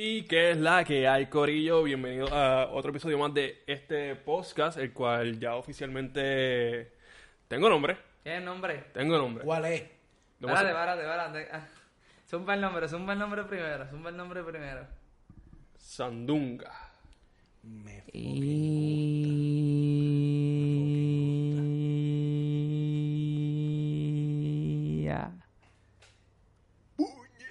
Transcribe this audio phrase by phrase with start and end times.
[0.00, 1.82] ¿Y qué es la que hay, Corillo?
[1.82, 6.92] Bienvenido a otro episodio más de este podcast, el cual ya oficialmente
[7.48, 7.96] tengo nombre.
[8.22, 8.84] ¿Qué nombre?
[8.94, 9.42] Tengo nombre.
[9.44, 9.82] ¿Cuál es?
[10.38, 11.48] Me Párate, párate, párate.
[11.50, 11.66] Ah,
[12.30, 14.86] Zumba el nombre, zumba el nombre primero, zumba el nombre primero.
[15.76, 16.70] Sandunga.
[17.64, 18.62] Me Y...
[25.02, 25.32] Ya.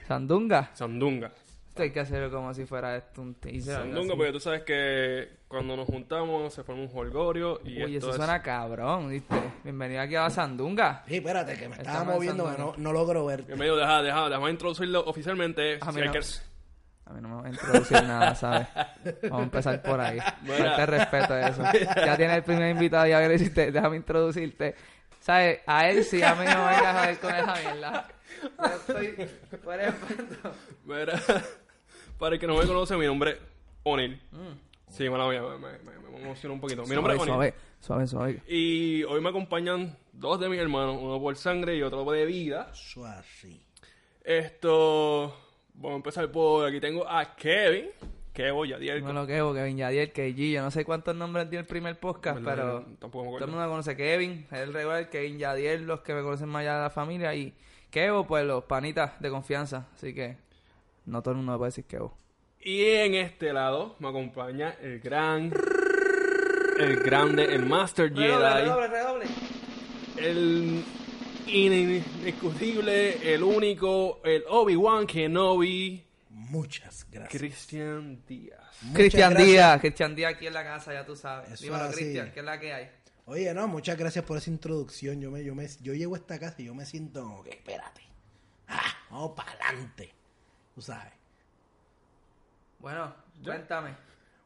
[0.08, 0.70] Sandunga.
[0.73, 1.34] Sandunga.
[1.77, 3.76] Esto hay que hacerlo como si fuera esto un teaser.
[3.76, 8.08] Sandunga, porque tú sabes que cuando nos juntamos se forma un holgorio y Uy, esto
[8.08, 8.16] eso es...
[8.16, 9.36] suena cabrón, ¿viste?
[9.63, 11.03] Bienvenido aquí a Sandunga.
[11.08, 13.45] Sí, espérate, que me estaba Estamos moviendo, no, no logro verte.
[13.50, 15.77] Bienvenido, deja, deja, déjame introducirlo oficialmente.
[15.94, 16.08] Mira.
[16.08, 16.26] hay que-
[17.05, 18.67] A mí no me va a introducir nada, ¿sabes?
[19.22, 20.17] Vamos a empezar por ahí.
[20.41, 20.58] Mira.
[20.58, 21.62] Falta respeto a eso.
[21.95, 24.73] Ya tienes el primer invitado, ya que lo hiciste, déjame introducirte.
[25.20, 25.59] ¿Sabes?
[25.67, 28.08] A él sí, a mí no me vengas a joder con esa mierda.
[28.42, 30.52] Yo estoy por respeto.
[30.86, 31.22] Mira,
[32.18, 33.38] para el que no me conoce, mi nombre es
[33.84, 34.20] Onil.
[34.90, 36.84] Sí, mala mía, me, me, me, me emociono un poquito.
[36.86, 37.34] Mi nombre es Onil.
[37.34, 38.42] suave, suave, suave.
[38.48, 42.72] Y hoy me acompañan dos de mis hermanos, uno por sangre y otro de vida.
[42.72, 43.62] Así.
[44.23, 45.34] Esto,
[45.73, 46.80] vamos a empezar por aquí.
[46.80, 47.86] Tengo a Kevin,
[48.34, 49.04] Kevo Yadiel.
[49.04, 50.52] No lo quebo, Kevin Yadiel, KG.
[50.54, 52.84] Yo no sé cuántos nombres dio el primer podcast, ¿Verdad?
[52.84, 53.48] pero Tampoco me todo el acuerdo.
[53.48, 53.95] mundo me conoce.
[53.95, 57.34] Kevin, es el regular, Kevin Yadiel, los que me conocen más allá de la familia.
[57.36, 57.54] Y
[57.90, 59.88] Kevo, pues los panitas de confianza.
[59.94, 60.36] Así que
[61.08, 62.17] no todo el mundo me puede decir Kevo.
[62.61, 65.52] Y en este lado me acompaña el gran,
[66.80, 69.25] el grande, el Master Jedi, redoble.
[70.17, 70.83] el
[71.47, 76.08] indiscutible, el único, el Obi-Wan Kenobi,
[76.49, 77.42] Muchas gracias.
[77.42, 78.59] Cristian Díaz.
[78.94, 79.36] Cristian.
[79.36, 81.52] Díaz, Cristian Díaz aquí en la casa, ya tú sabes.
[81.52, 81.92] Eso Dímelo.
[81.92, 82.89] Cristian, ¿qué es la que hay?
[83.25, 85.19] Oye, no, muchas gracias por esa introducción.
[85.19, 87.49] Yo me, yo me, yo llego a esta casa y yo me siento como que,
[87.49, 88.02] espérate.
[88.69, 90.14] Ah, vamos para adelante.
[90.77, 91.11] Tú sabes.
[92.77, 93.11] Bueno,
[93.43, 93.95] cuéntame.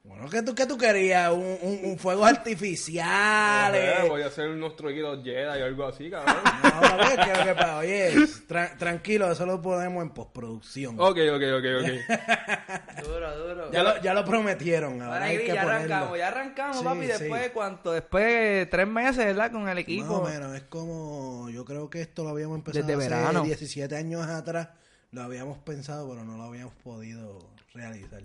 [0.06, 1.30] Bueno, ¿qué tú, qué tú querías?
[1.34, 4.00] Un, un, un fuegos artificiales.
[4.06, 6.38] Eh, voy a hacer nuestro equipo Jedi o algo así, cabrón.
[6.64, 8.14] No, papi, es que lo que pasa, oye,
[8.48, 10.96] tra- tranquilo, eso lo ponemos en postproducción.
[10.98, 13.04] ok, ok, ok, ok.
[13.06, 13.72] Duro, duro.
[13.74, 15.96] Ya lo, ya lo prometieron, ahora hay Gris, que ya ponerlo.
[15.96, 17.02] arrancamos, ya arrancamos, Sí, papi.
[17.02, 17.08] sí.
[17.08, 17.92] Después de cuánto?
[17.92, 19.52] Después de tres meses, ¿verdad?
[19.52, 20.14] Con el Más equipo.
[20.16, 23.44] o menos, es como, yo creo que esto lo habíamos empezado Desde hace verano.
[23.44, 24.70] 17 años atrás,
[25.12, 27.40] lo habíamos pensado, pero no lo habíamos podido
[27.74, 28.24] realizar.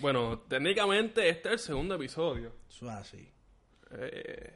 [0.00, 2.52] Bueno, técnicamente este es el segundo episodio.
[2.68, 3.28] Eso es así.
[3.92, 4.52] Eh,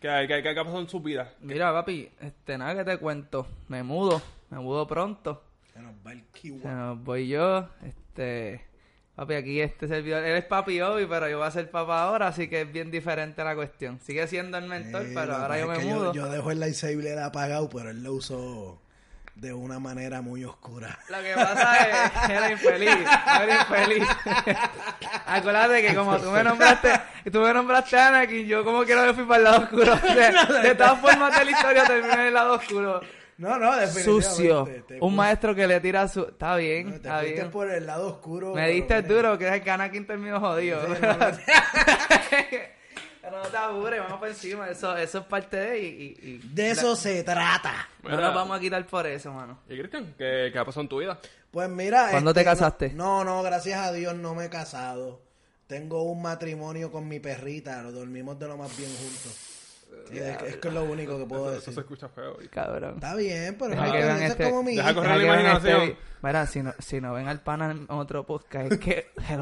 [0.00, 1.34] ¿Qué, ha pasado en su vida?
[1.40, 3.46] Mira, papi, este, nada que te cuento.
[3.68, 5.42] Me mudo, me mudo pronto.
[5.72, 6.60] Se nos va el kiwi.
[6.60, 8.68] Se nos voy yo, este...
[9.14, 12.28] Papi, aquí este servidor, él es papi Obi, pero yo voy a ser papá ahora,
[12.28, 14.00] así que es bien diferente la cuestión.
[14.00, 16.14] Sigue siendo el mentor, Eh, pero ahora yo me mudo.
[16.14, 18.80] Yo, dejo el lightsaber apagado, pero él lo usó
[19.40, 20.98] de una manera muy oscura.
[21.08, 22.90] Lo que pasa es que era infeliz,
[23.42, 24.08] era infeliz.
[25.26, 26.92] Acuérdate que como tú me nombraste,
[27.32, 29.96] tú me nombraste a Anakin, yo como quiero me fui para el lado oscuro.
[30.60, 33.00] De, de todas formas de la historia terminé en el lado oscuro.
[33.38, 34.04] No, no, definitivamente.
[34.04, 34.68] Sucio.
[34.86, 36.20] te Un maestro que le tira su...
[36.26, 37.50] Está bien, Te está bien.
[37.50, 38.54] por el lado oscuro.
[38.54, 39.14] Me diste bueno.
[39.14, 40.82] duro, que es que Anakin terminó jodido.
[40.84, 41.26] Sí, no, no.
[43.30, 44.68] Pero no te apures, vamos por encima.
[44.68, 45.78] Eso, eso es parte de...
[45.80, 47.88] Y, y, y- De eso se trata.
[48.02, 49.60] No nos vamos a quitar por eso, mano.
[49.68, 50.14] ¿Y Cristian?
[50.18, 51.18] ¿Qué, ¿Qué ha pasado en tu vida?
[51.50, 52.08] Pues mira.
[52.10, 52.90] ¿Cuándo te no- casaste?
[52.94, 55.22] No, no, gracias a Dios no me he casado.
[55.66, 59.46] Tengo un matrimonio con mi perrita, lo dormimos de lo más bien juntos.
[60.12, 61.82] Es, es que es lo único que puedo Eso, eso se decir.
[61.82, 62.36] escucha feo.
[62.50, 62.94] Cabrón.
[62.94, 64.94] Está bien, pero Deja no, que vean es este- como mi deja hija.
[65.00, 65.80] correr la vean imaginación.
[65.82, 69.10] este- Mira, si no, si no ven al pana en otro podcast, es que...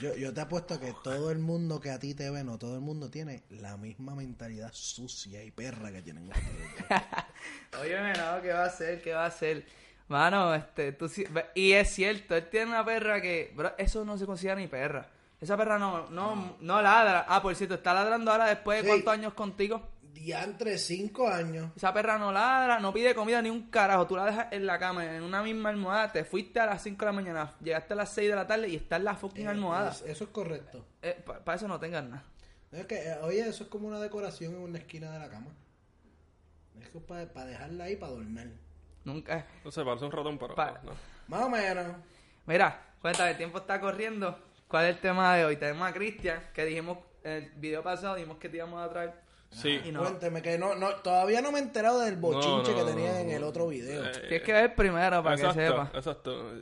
[0.00, 2.74] Yo, yo te apuesto que todo el mundo que a ti te ve, no todo
[2.74, 6.70] el mundo tiene la misma mentalidad sucia y perra que tienen ustedes.
[7.80, 9.02] Óyeme, no, ¿qué va a hacer?
[9.02, 9.66] ¿Qué va a hacer?
[10.08, 13.52] Mano, este, tú sí- ve- Y es cierto, él tiene una perra que...
[13.56, 15.08] bro, eso no se considera ni perra.
[15.40, 17.26] Esa perra no, no, no ladra.
[17.28, 18.88] Ah, por cierto, está ladrando ahora después de Sí.
[18.88, 19.82] cuántos años contigo.
[20.26, 21.70] Diantre, cinco años.
[21.76, 24.08] Esa perra no ladra, no pide comida ni un carajo.
[24.08, 26.10] Tú la dejas en la cama, en una misma almohada.
[26.10, 28.68] Te fuiste a las 5 de la mañana, llegaste a las 6 de la tarde
[28.68, 29.92] y está en la fucking almohada.
[29.92, 30.84] Es- eso es correcto.
[31.44, 32.24] Para eso no tengas nada.
[32.72, 35.46] Es que, eh, oye, eso es como una decoración en una esquina de la cama.
[36.80, 38.52] Es que para dejarla ahí para dormir.
[39.04, 39.46] Nunca.
[39.64, 40.90] No sé, parece un ratón, pero Pa- no.
[41.28, 41.86] Más o menos.
[42.46, 44.36] Mira, cuéntame, el tiempo está corriendo.
[44.66, 45.56] ¿Cuál es el tema de hoy?
[45.56, 49.25] Tenemos a Cristian, que dijimos en el video pasado, dijimos que te íbamos a traer.
[49.50, 49.80] Sí.
[49.84, 50.00] Y no.
[50.00, 53.14] Cuénteme que no, no, todavía no me he enterado del bochinche No, no, que tenían
[53.14, 54.04] no, en el otro video.
[54.04, 55.90] Eh, Tienes que ver primero para exacto, que sepa.
[55.94, 56.52] Exacto.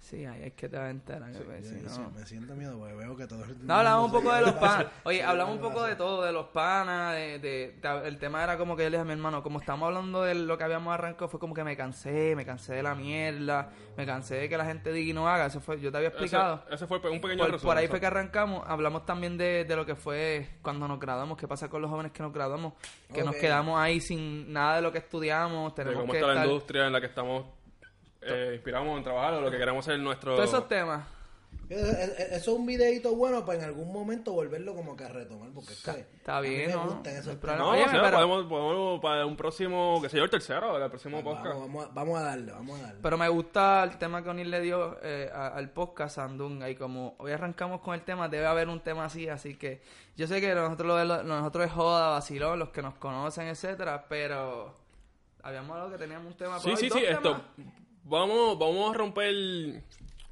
[0.00, 1.30] Sí, ahí es que te vas a enterar.
[1.32, 3.66] que, pues, Yo- si yo no- sí, me siento miedo porque veo que todo el
[3.66, 4.86] No, hablamos un poco de los panas.
[5.04, 8.42] Oye, Sí, hablamos un poco de todo, de los panas, de, de- de- el tema
[8.42, 10.64] era como que yo le dije a mi hermano, como estamos hablando de lo que
[10.64, 14.48] habíamos arrancado, fue como que me cansé, me cansé de la mierda, me cansé de
[14.48, 16.62] que la gente diga y no haga, eso fue, yo te había explicado.
[16.66, 17.68] Ese, ese fue un pequeño Por, resumen.
[17.68, 21.36] por ahí fue que arrancamos, hablamos también de, de lo que fue cuando nos graduamos,
[21.36, 22.74] qué pasa con los jóvenes que nos graduamos,
[23.12, 26.34] que nos quedamos ahí sin nada de lo que estudiamos, de tenemos cómo que está
[26.34, 27.44] la industria en la que estamos
[28.22, 30.34] eh, inspiramos en trabajar o lo que queremos hacer nuestro...
[30.36, 31.06] Todos esos temas.
[31.70, 35.50] Eso eso es un videito bueno para en algún momento volverlo como que a retomar.
[35.54, 36.84] Porque es que Está bien, ¿no?
[36.84, 37.58] gustan No esos temas.
[37.58, 41.22] No, Oye, pero- podemos, podemos para un próximo, que sé yo, el tercero, el próximo
[41.22, 41.46] podcast.
[41.58, 43.00] Vamos, vamos, a- vamos a darle, vamos a darle.
[43.02, 46.74] Pero me gusta el tema que O'Neill le dio eh, a- al podcast Sandunga y
[46.76, 49.82] como hoy arrancamos con el tema, debe haber un tema así, así que
[50.16, 54.74] yo sé que nosotros lo nosotros es joda, vacilón, los que nos conocen, etcétera, pero
[55.42, 57.40] habíamos hablado que teníamos un tema Sí, sí, sí, dos esto.
[58.08, 59.82] Vamos, vamos a romper.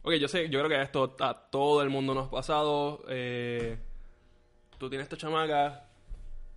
[0.02, 3.04] Ok, yo sé, yo creo que esto a todo el mundo nos ha pasado.
[3.08, 3.76] Eh,
[4.78, 5.84] tú tienes esta chamaca,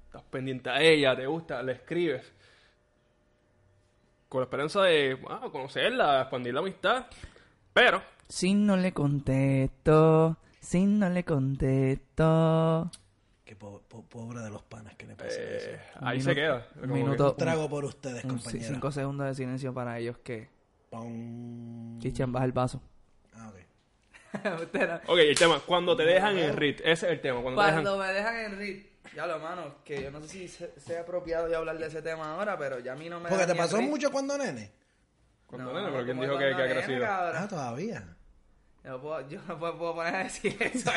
[0.06, 2.32] estás pendiente a ella, te gusta, le escribes.
[4.30, 7.06] Con la esperanza de ah, conocerla, expandir la amistad.
[7.74, 12.90] Pero, Si no le contesto, si no le contesto.
[13.44, 15.58] Qué po- po- pobre de los panas que le pasa eh,
[15.92, 16.06] eso.
[16.06, 16.68] ahí se queda.
[16.84, 17.32] un minuto.
[17.32, 18.68] Un trago por ustedes, compañeros.
[18.68, 20.48] cinco segundos de silencio para ellos que...
[20.90, 22.00] Pum.
[22.00, 22.82] Christian, baja el vaso.
[23.36, 23.56] Ah, ok.
[24.64, 27.42] Usted no- que- Ok, el tema, cuando te dejan en RIT, ese es el tema.
[27.42, 30.48] Cuando, Cuando te me dejan en RIT, ya lo mano, que yo no sé si
[30.48, 33.30] se- sea apropiado ya hablar de ese tema ahora, pero ya a mí no me
[33.30, 33.90] Porque dejan te ni en pasó RIT.
[33.90, 34.54] mucho cuando nene.
[34.54, 34.74] dejan.
[35.48, 37.06] Cuando No, nene, pero ¿quién dijo que, que cuando ha nene, crecido?
[37.06, 37.42] cabrón.
[37.44, 38.16] Ah, todavía.
[38.84, 40.90] No puedo, yo no puedo, puedo poner a decir eso.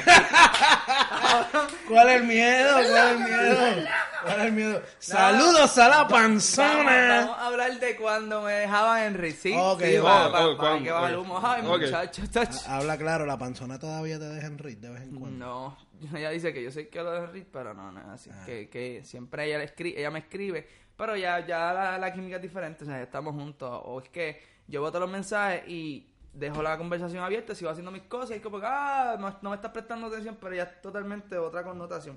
[1.88, 2.72] ¿Cuál es el miedo?
[2.74, 3.88] ¿Cuál es el miedo?
[4.22, 4.82] ¿Cuál es el miedo?
[4.98, 7.16] Saludos a la panzona.
[7.26, 9.54] vamos a hablar de cuando me dejaban en RIT, ¿sí?
[9.56, 11.40] Ok, sí, para, para- que el humo.
[11.42, 11.80] Ay, Ok.
[11.82, 12.54] muchachos, tach.
[12.68, 15.36] Habla claro, la panzona todavía te deja en rit de vez en cuando.
[15.44, 15.76] No,
[16.16, 18.42] ella dice que yo soy que lo de Rick, pero no, no, así Ah.
[18.46, 22.36] que, que siempre ella le escribe, ella me escribe, pero ya, ya la, la química
[22.36, 26.08] es diferente, o sea, ya estamos juntos, o es que yo voto los mensajes y
[26.32, 29.56] dejo la conversación abierta, sigo haciendo mis cosas y como que, ah, no, no me
[29.56, 32.16] estás prestando atención, pero ya es totalmente otra connotación.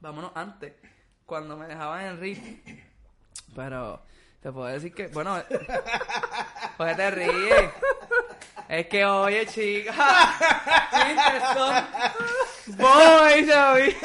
[0.00, 0.74] Vámonos antes,
[1.26, 2.84] cuando me dejaban en Rick,
[3.54, 4.00] pero
[4.40, 5.36] te puedo decir que, bueno,
[6.76, 7.70] porque te ríes.
[8.68, 9.92] Es que, oye, chica,
[11.54, 13.96] son Voy, Xavi.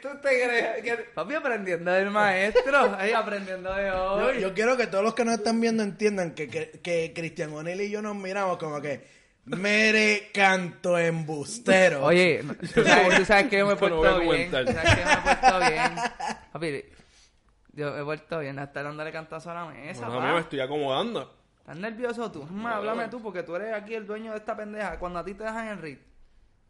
[0.00, 2.96] ¿Tú te crees que papi aprendiendo del maestro?
[2.98, 4.40] Ahí aprendiendo de hoy.
[4.40, 7.80] yo quiero que todos los que nos están viendo entiendan que, que, que Cristian O'Neill
[7.82, 12.04] y yo nos miramos como que mere canto embustero.
[12.04, 12.42] Oye,
[12.74, 14.50] tú sabes, tú sabes que yo me he puesto bien.
[14.50, 15.94] Tú sabes que yo me he puesto bien.
[16.52, 16.84] Papi,
[17.72, 18.58] yo he puesto bien.
[18.58, 20.06] Hasta dándole cantazo a la mesa.
[20.06, 20.24] Bueno, pa.
[20.24, 21.41] a mí me estoy acomodando.
[21.62, 22.42] ¿Estás nervioso tú?
[22.44, 24.98] Más, háblame tú, porque tú eres aquí el dueño de esta pendeja.
[24.98, 26.00] Cuando a ti te dejan en RIT.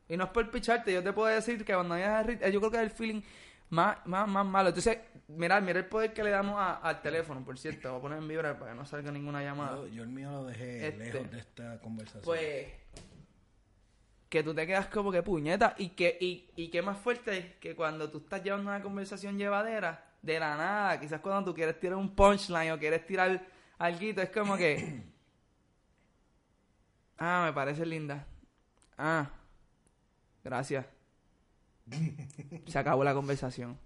[0.08, 2.42] Y no es por picharte, yo te puedo decir que cuando me dejan en RIT,
[2.42, 3.22] eh, yo creo que es el feeling
[3.70, 4.68] más, más, más malo.
[4.68, 4.98] Entonces,
[5.28, 7.88] mira, mira el poder que le damos a- al teléfono, por cierto.
[7.90, 9.76] Voy a poner en vibrar para que no salga ninguna llamada.
[9.76, 10.98] Yo, yo el mío lo dejé Este.
[11.12, 12.22] lejos de esta conversación.
[12.24, 12.66] Pues
[14.28, 17.74] que tú te quedas como que puñeta y que y, y qué más fuerte que
[17.74, 21.96] cuando tú estás llevando una conversación llevadera de la nada, quizás cuando tú quieres tirar
[21.96, 23.42] un punchline o quieres tirar
[23.86, 25.02] algo, es como que
[27.18, 28.26] ah, me parece linda.
[28.96, 29.28] Ah.
[30.44, 30.86] Gracias.
[32.66, 33.78] Se acabó la conversación.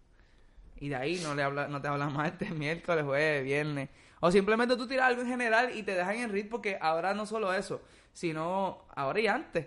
[0.78, 3.88] Y de ahí no le habla, no te hablas martes, miércoles, jueves, viernes.
[4.20, 7.26] O simplemente tú tiras algo en general y te dejan en rit porque ahora no
[7.26, 9.66] solo eso, sino ahora y antes.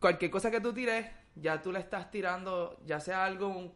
[0.00, 3.72] Cualquier cosa que tú tires, ya tú le estás tirando, ya sea algo, un,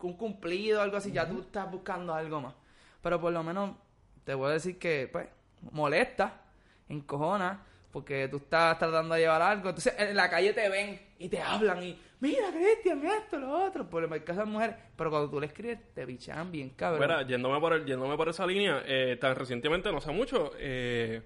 [0.00, 2.54] un cumplido, algo así, ya tú estás buscando algo más.
[3.02, 3.76] Pero por lo menos
[4.24, 5.26] te voy a decir que, pues,
[5.72, 6.40] molesta,
[6.88, 9.68] encojona, porque tú estás tratando de llevar algo.
[9.70, 13.88] Entonces en la calle te ven y te hablan y, mira, Cristian, esto, lo otro,
[13.88, 14.76] por el caso de mujeres.
[14.96, 17.00] Pero cuando tú le escribes, te bichan bien, cabrón.
[17.00, 21.22] Mira, yéndome por, el- yéndome por esa línea, eh, tan recientemente, no sé mucho, eh,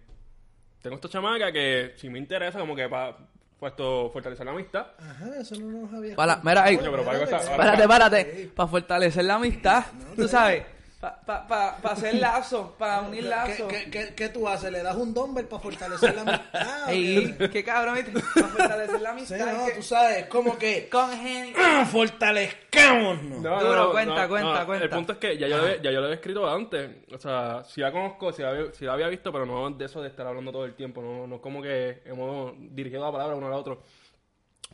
[0.81, 3.17] tengo esta chamaca que si me interesa como que para
[3.59, 4.87] puesto fortalecer la amistad.
[4.99, 8.51] Ajá, eso no nos había Para- mira, ey, Coño, pero para algo está- Párate, párate.
[8.57, 9.85] Para fortalecer la amistad.
[10.17, 10.65] Tú sabes.
[11.03, 12.71] Para pa, pa, pa hacer lazos.
[12.79, 13.67] Para unir ¿Qué, lazos.
[13.69, 14.71] qué, qué, qué tú haces?
[14.71, 16.89] ¿Le das un dumbbell para fortalecer la amistad?
[16.91, 18.13] Ey, qué cabrón, ¿viste?
[18.13, 19.53] Para fortalecer la Sí, amistad.
[19.53, 21.59] no, que- tú sabes, como que Con gente.
[21.61, 23.41] ¡ah, fortalezcámonos.
[23.43, 24.85] No, Duro, cuenta, cuenta, cuenta.
[24.85, 26.91] El punto es que ya yo, lo había, ya yo lo había escrito antes.
[27.13, 29.85] O sea, si la conozco, si la, había- si la había visto, pero no de
[29.85, 31.03] eso de estar hablando todo el tiempo.
[31.03, 33.83] No, no es como que hemos dirigido la palabra uno al otro.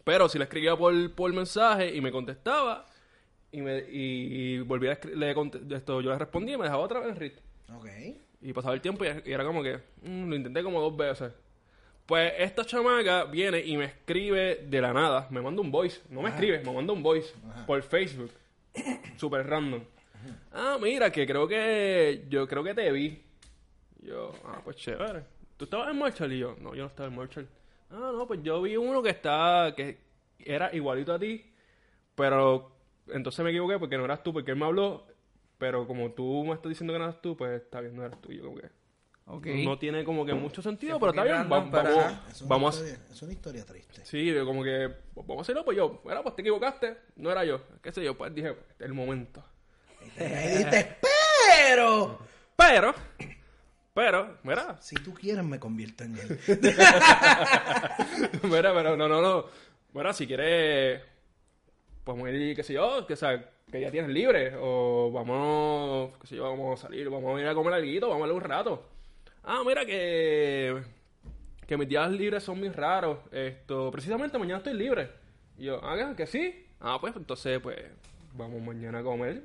[0.04, 2.85] Pero si la escribía por, por mensaje y me contestaba,
[3.50, 7.00] y, me, y, y volvía a le esto, yo le respondía y me dejaba otra
[7.00, 7.32] vez en read.
[7.74, 7.86] Ok.
[8.40, 11.32] Y pasaba el tiempo y, y era como que mm, lo intenté como dos veces.
[12.06, 15.26] Pues esta chamaca viene y me escribe de la nada.
[15.30, 16.00] Me manda un voice.
[16.08, 17.34] No me escribe, me manda un voice
[17.66, 18.30] por Facebook.
[19.18, 19.82] Super random.
[20.52, 22.24] Ah, mira, que creo que.
[22.30, 23.22] Yo creo que te vi.
[24.00, 25.22] Yo, ah, pues chévere.
[25.58, 26.32] ¿Tú estabas en Marshall?
[26.32, 27.48] Y yo, no, yo no estaba en Marshall.
[27.90, 29.74] Ah, no, pues yo vi uno que está.
[29.76, 29.98] que
[30.38, 31.44] era igualito a ti.
[32.14, 32.77] Pero
[33.12, 35.06] entonces me equivoqué porque no eras tú, porque él me habló.
[35.58, 38.20] Pero como tú me estás diciendo que no eras tú, pues está bien, no eras
[38.20, 38.32] tú.
[38.32, 38.70] Yo como que.
[39.30, 39.46] Ok.
[39.64, 41.36] No tiene como que mucho sentido, Sí, pero está bien.
[41.52, 41.74] va- vamos.
[42.30, 44.04] Es una, vamos a historia, es una historia triste.
[44.06, 47.44] Sí, como que pues, vamos a hacerlo, pues yo, bueno, pues te equivocaste, no era
[47.44, 49.44] yo, qué sé yo, pues dije, el momento.
[50.16, 50.96] Y dijiste,
[51.66, 52.18] pero,
[52.56, 52.94] Pero,
[53.92, 56.40] pero, mira, si tú quieres me convierto en él.
[58.44, 59.44] mira, pero no, no, no,
[59.92, 61.02] mira, si quieres,
[62.08, 66.26] podemos ir, qué sé yo, que, o sea, que ya tienes libre, o vamos, qué
[66.26, 68.82] sé yo, vamos a salir, vamos a ir a comer algo, vamos a un rato.
[69.44, 70.82] Ah, mira que,
[71.66, 75.10] que mis días libres son muy raros, esto, precisamente mañana estoy libre.
[75.58, 77.76] Y yo, ah, que sí, ah, pues entonces, pues,
[78.32, 79.42] vamos mañana a comer.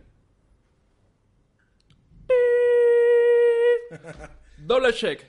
[4.57, 5.21] Doble check.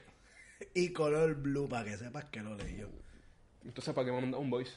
[0.73, 2.87] y color blue para que sepas que lo leí yo.
[3.65, 4.77] Entonces, ¿para qué me manda un voice?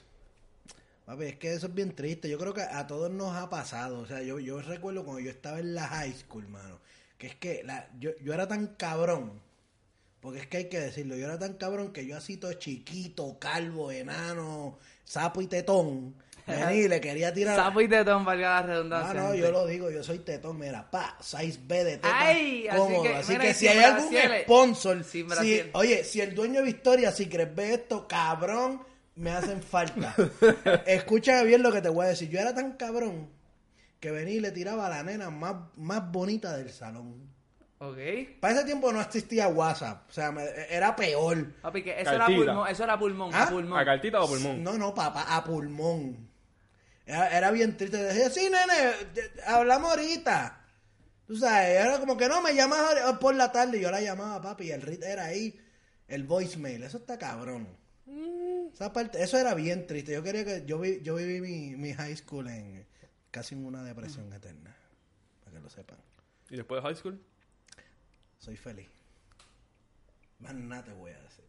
[1.08, 2.30] Papi, es que eso es bien triste.
[2.30, 4.00] Yo creo que a todos nos ha pasado.
[4.00, 6.80] O sea, yo, yo recuerdo cuando yo estaba en la high school, mano.
[7.18, 9.42] Que es que la, yo, yo era tan cabrón.
[10.20, 11.16] Porque es que hay que decirlo.
[11.16, 16.14] Yo era tan cabrón que yo así todo chiquito, calvo, enano, sapo y tetón.
[16.48, 17.56] Vení, y le quería tirar.
[17.56, 19.14] Sapo y tetón, valga la Ah, redundancia.
[19.14, 19.40] no, gente.
[19.40, 23.04] yo lo digo, yo soy tetón, mira, pa, 6B de teta, Ay, así cómodo.
[23.04, 25.26] que, Así mira, que si hay algún sponsor, si,
[25.74, 28.82] oye, si el dueño de Victoria, si crees ve esto, cabrón,
[29.18, 30.16] me hacen falta.
[30.86, 32.30] Escúchame bien lo que te voy a decir.
[32.30, 33.30] Yo era tan cabrón
[34.00, 37.28] que venía y le tiraba a la nena más, más bonita del salón.
[37.80, 37.98] Ok.
[38.40, 41.54] Para ese tiempo no existía WhatsApp, o sea, me- era peor.
[41.62, 42.26] Papi, que eso Cartita.
[42.26, 43.48] era pulmón, eso era pulmón, ¿Ah?
[43.52, 43.80] pulmón.
[43.80, 44.64] ¿A cartita o pulmón?
[44.64, 46.28] No, no, papá, a pulmón.
[47.06, 47.98] Era, era bien triste.
[47.98, 50.60] Decía, sí, nene, te- hablamos ahorita.
[51.28, 52.82] Tú sabes, era como que no, me llamas
[53.20, 53.78] por la tarde.
[53.78, 55.60] Y yo la llamaba, papi, y el rit era ahí,
[56.08, 56.82] el voicemail.
[56.84, 57.68] Eso está cabrón.
[58.74, 60.14] Esa parte, eso era bien triste.
[60.14, 62.86] Yo quería que, yo, vi, yo viví mi, mi high school en
[63.32, 64.76] casi en una depresión eterna.
[65.44, 65.98] Para que lo sepan.
[66.50, 67.20] ¿Y después de high school?
[68.40, 68.90] Soy feliz.
[70.40, 71.44] Más nada te voy a decir.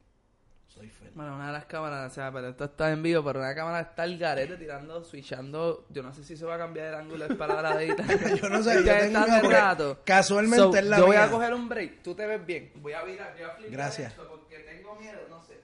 [0.68, 1.14] Soy feliz.
[1.14, 3.80] Bueno, una de las cámaras, o sea, pero esto está en vivo, pero una cámara
[3.80, 5.87] está el garete tirando, switchando.
[5.90, 8.04] Yo no sé si se va a cambiar el ángulo para la edita.
[8.42, 10.00] Yo no sé, yo tengo porque rato.
[10.04, 11.30] casualmente So, es la Yo voy a mía.
[11.30, 12.70] coger un break, tú te ves bien.
[12.76, 14.12] Voy a virar, voy a flipar Gracias.
[14.12, 15.60] esto porque tengo miedo, no sé.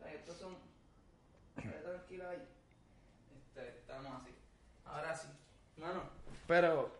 [0.00, 0.56] O sea, estos son...
[2.08, 2.38] Quédate tranquilo ahí.
[3.36, 4.34] Este, estamos así.
[4.84, 5.28] Ahora sí.
[5.78, 6.02] Mano,
[6.46, 6.94] pero...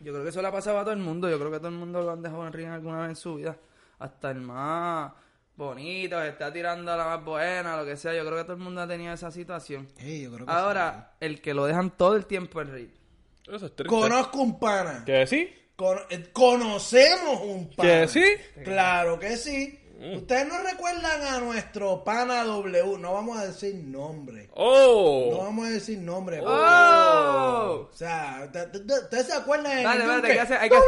[0.00, 1.28] Yo creo que eso le ha pasado a todo el mundo.
[1.28, 3.34] Yo creo que todo el mundo lo han dejado en ring alguna vez en su
[3.34, 3.56] vida.
[3.98, 5.12] Hasta el más
[5.56, 8.14] bonito, que está tirando a la más buena, lo que sea.
[8.14, 9.88] Yo creo que todo el mundo ha tenido esa situación.
[9.98, 12.90] Sí, yo creo que Ahora, el que lo dejan todo el tiempo en ring.
[13.44, 13.86] Eso es triste.
[13.86, 15.02] Conozco un pana.
[15.04, 15.52] ¿Que sí?
[15.74, 17.88] Cono- eh, conocemos un pana.
[18.02, 18.24] ¿Que sí?
[18.62, 19.80] Claro que sí.
[20.16, 22.98] Ustedes no recuerdan a nuestro pana W.
[22.98, 24.46] No vamos a decir nombre.
[24.46, 25.38] No ¡Oh!
[25.44, 26.40] vamos a decir nombre.
[26.40, 27.88] ¡Oh!
[27.90, 30.26] O sea, ¿te- te- te- ¿ustedes se acuerdan yunque?
[30.28, 30.86] hay que hacer- hay que- ¡W!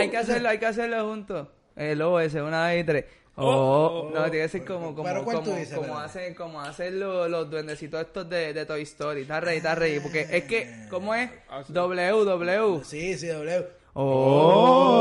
[0.00, 1.48] Hay que hacerlo, hay que hacerlo juntos.
[1.76, 3.04] El OS, una vez y tres.
[3.36, 4.30] Oh, Oh, oh, no, oh.
[4.30, 6.06] tiene que ser como, como, ¿Pero cuál tú como, dices, como espérate?
[6.06, 9.22] hacen, como hacen los, los duendecitos estos de, de Toy Story.
[9.22, 9.98] Está rey, está rey.
[9.98, 11.30] Porque es que, ¿cómo es?
[11.48, 11.72] Ah, sí.
[11.72, 12.84] W, W.
[12.84, 13.66] Sí, sí, W.
[13.94, 15.00] Oh.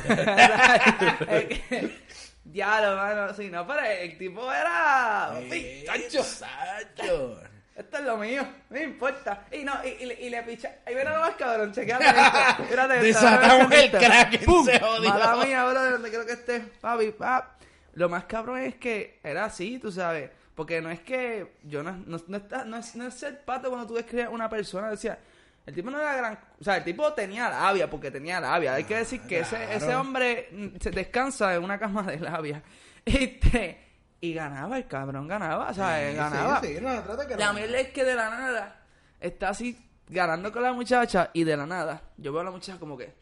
[0.08, 2.04] Que-
[2.44, 3.34] Diablo, mano.
[3.34, 5.32] Sí, no, pero el tipo era.
[5.86, 6.22] Chacho.
[6.22, 7.40] Sacho.
[7.74, 9.46] Esto es lo mío, no me importa.
[9.50, 10.76] Y no, y, y, le- y le picha.
[10.86, 12.62] Ahí viene lo más cabrón, chequeate esto.
[12.62, 13.90] Espérate, Desatamos el.
[13.90, 14.64] Kraken, ¡Pum!
[14.64, 15.08] se jodió.
[15.08, 16.60] Mala mía, bro, de donde creo que esté.
[16.60, 17.60] Papi, pap.
[17.94, 20.30] Lo más cabrón es que era así, tú sabes.
[20.54, 21.54] Porque no es que.
[21.64, 24.30] Yo no, no, no, está- no es, no es ser pato cuando tú describes a
[24.30, 24.90] una persona.
[24.90, 25.18] Decía.
[25.66, 26.38] El tipo no era gran.
[26.60, 28.74] O sea, el tipo tenía labia, porque tenía labia.
[28.74, 29.72] Hay que decir que ese, claro.
[29.72, 32.62] ese hombre mm, se descansa en una cama de labia.
[33.06, 33.80] Este,
[34.22, 36.60] y ganaba, el cabrón ganaba, o sea, Sí, ganaba.
[36.62, 37.52] Sí, sí, no, trata que La no.
[37.54, 38.80] mierda es que de la nada
[39.20, 39.78] está así
[40.08, 43.12] ganando con la muchacha y de la nada yo veo a la muchacha como que.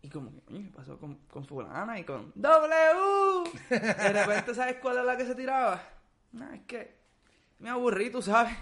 [0.00, 3.50] Y como que, ¿qué pasó con, con Fulana y con W?
[3.68, 5.82] De repente, ¿sabes cuál es la que se tiraba?
[6.32, 6.96] No, es que
[7.58, 8.56] me aburrí, tú sabes.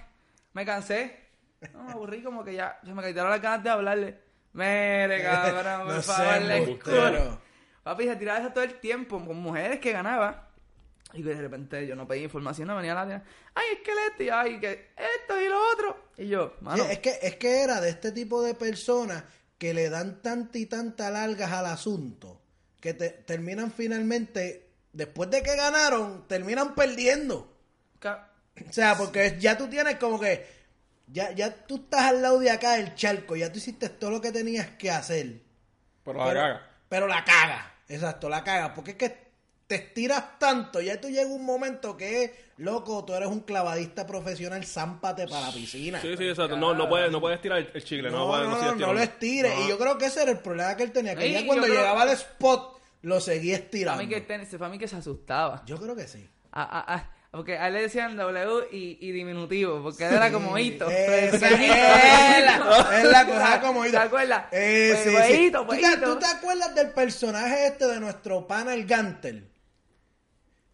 [0.54, 1.29] Me cansé.
[1.72, 4.18] No, me aburrí como que ya se me quitaron las ganas de hablarle.
[4.52, 7.38] Mire, cabrón, por No favor, le.
[7.82, 10.48] Papi, se tiraba eso todo el tiempo con mujeres que ganaba.
[11.12, 13.24] Y que de repente yo no pedí información, no venía la tía,
[13.54, 16.04] ay, es que el este, y ay, que esto y lo otro.
[16.16, 19.24] Y yo, mano, Sí, es, que, es que era de este tipo de personas
[19.58, 22.40] que le dan tanta y tanta largas al asunto
[22.80, 27.56] que te- terminan finalmente después de que ganaron, terminan perdiendo.
[28.68, 30.46] O sea, porque ya tú tienes como que,
[31.12, 34.20] ya, ya tú estás al lado de acá del charco, ya tú hiciste todo lo
[34.20, 35.40] que tenías que hacer.
[36.04, 36.70] Pero la pero, caga.
[36.88, 39.30] pero la caga, exacto, la caga, porque es que
[39.66, 44.64] te estiras tanto, ya tú llega un momento que, loco, tú eres un clavadista profesional,
[44.64, 46.00] zámpate para la piscina.
[46.00, 46.56] Sí, sí, exacto.
[46.56, 48.10] No, no puedes, no puedes tirar el, el chicle.
[48.10, 48.94] No, No, puedes, no, no, no tirando.
[48.94, 49.54] lo estires.
[49.54, 49.64] No.
[49.64, 51.76] Y yo creo que ese era el problema que él tenía, que yo cuando creo-
[51.76, 54.00] llegaba al spot, lo seguía estirando.
[54.02, 55.62] A mí que ten- se fue a mí que se asustaba.
[55.66, 56.28] Yo creo que sí.
[56.50, 60.32] A, a, a- porque a él le decían W y, y diminutivo, porque él era
[60.32, 60.90] como hito.
[60.90, 61.40] Es es
[63.04, 63.92] la cosa como hito.
[63.98, 64.46] ¿Te acuerdas?
[64.52, 65.32] Eh, Pues, sí, pues, sí.
[65.46, 66.12] hito, ¿Tú, pues, hito.
[66.12, 69.48] tú te acuerdas del personaje este de nuestro pana el Gantel?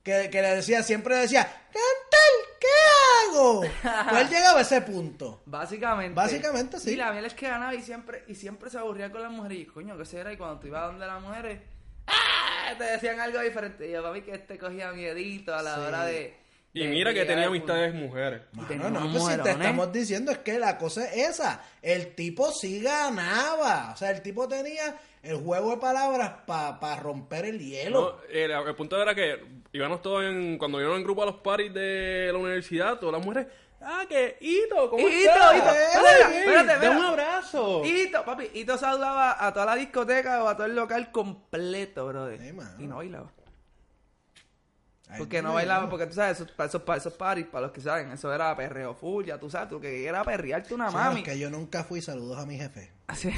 [0.02, 3.60] Que, que le decía, siempre decía, Gantel, ¿qué hago?
[4.10, 5.42] Pues él llegaba a ese punto.
[5.46, 6.14] Básicamente.
[6.14, 6.92] Básicamente, sí.
[6.92, 9.58] Y la miel es que ganaba y siempre, y siempre se aburría con las mujeres.
[9.58, 10.32] Y coño, ¿qué será?
[10.32, 11.60] Y cuando tú ibas donde las mujeres,
[12.06, 12.72] ¡ah!
[12.78, 13.88] Te decían algo diferente.
[13.88, 16.45] Y yo, papi, que este cogía miedito a la hora de.
[16.76, 18.42] Y de- mira que tenía amistades mujeres.
[18.52, 21.62] Mano, no, pues si te estamos diciendo es que la cosa es esa.
[21.83, 23.92] El tipo sí ganaba.
[23.92, 28.00] O sea, el tipo tenía el juego de palabras para romper el hielo.
[28.00, 29.42] No, el, el punto era que
[29.73, 30.59] íbamos todos en.
[30.59, 33.49] Cuando íbamos en grupo a los parties de la universidad, todas las mujeres.
[33.80, 35.54] Ah, que Hito, ¿cómo Hito, estás?
[35.56, 36.90] Hito, Eh, espérate, espérate, mira.
[36.99, 37.85] un abrazo.
[37.85, 42.40] Hito, papi, Hito saludaba a toda la discoteca o a todo el local completo, brother.
[42.40, 42.71] Sí, mano.
[42.78, 43.30] y no bailaba.
[45.18, 47.80] Porque no bailaba, porque tú sabes, esos, para esos, para esos parties, para los que
[47.80, 51.20] saben, eso era perreo full, ya tú sabes, tú que era perrearte una Sí, mami.
[51.20, 52.02] es que yo nunca fui.
[52.02, 52.90] Saludos a mi jefe.
[53.06, 53.30] Así.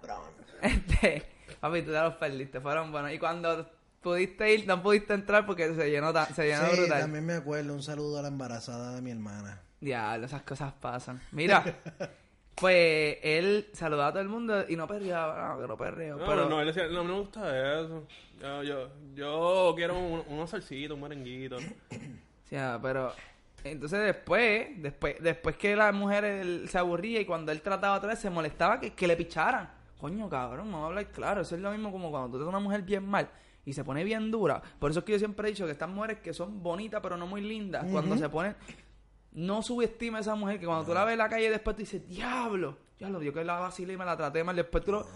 [0.00, 0.20] Cabrón.
[0.62, 1.26] Este,
[1.60, 3.12] papi, tú te los perdiste, fueron buenos.
[3.12, 3.68] Y cuando
[4.00, 7.00] pudiste ir, no pudiste entrar porque se llenó, ta- se llenó Sí, brutal.
[7.00, 7.74] también me acuerdo.
[7.74, 9.60] Un saludo a la embarazada de mi hermana.
[9.80, 11.20] Diablo, esas cosas pasan.
[11.32, 11.62] Mira,
[12.54, 16.16] pues él saludaba a todo el mundo y no perreaba, no, que no perreo.
[16.16, 18.06] No, pero no, él decía, no, no me gusta eso.
[18.40, 21.56] Yo, yo, yo quiero un, unos salsitos, un merenguito.
[21.56, 23.12] O sea, pero
[23.64, 28.10] entonces después, después, después que la mujer él, se aburría y cuando él trataba otra
[28.10, 29.70] vez se molestaba que, que le picharan.
[29.98, 31.40] Coño, cabrón, no hablar claro.
[31.40, 33.28] Eso es lo mismo como cuando tú te una mujer bien mal
[33.64, 34.60] y se pone bien dura.
[34.78, 37.16] Por eso es que yo siempre he dicho que estas mujeres que son bonitas pero
[37.16, 38.54] no muy lindas, cuando se ponen,
[39.34, 41.80] no subestima a esa mujer que cuando tú la ves en la calle después tú
[41.80, 44.56] dices, diablo, ya lo dio que la vacilé y me la traté mal.
[44.56, 45.06] Después tú lo...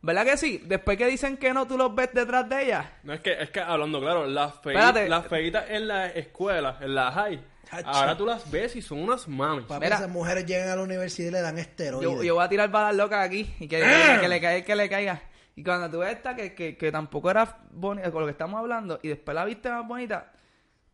[0.00, 0.62] ¿Verdad que sí?
[0.64, 2.98] Después que dicen que no, tú los ves detrás de ella.
[3.02, 5.08] No, es que, es que hablando claro, las, fei- Espérate.
[5.08, 7.44] las feitas en la escuela, en la high,
[7.84, 9.64] ahora tú las ves y son unas mamis.
[9.66, 9.96] Papi, Mira.
[9.96, 12.08] esas mujeres llegan a la universidad y le dan esteroides.
[12.12, 14.76] Yo, yo voy a tirar balas locas aquí y que, que, que le caiga, que
[14.76, 15.22] le caiga.
[15.56, 18.60] Y cuando tú ves esta que, que, que tampoco era bonita con lo que estamos
[18.60, 20.30] hablando y después la viste más bonita,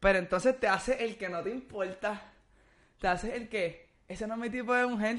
[0.01, 2.33] pero entonces te hace el que no te importa.
[3.05, 5.19] Te hace el que, ese no es mi tipo de mujer.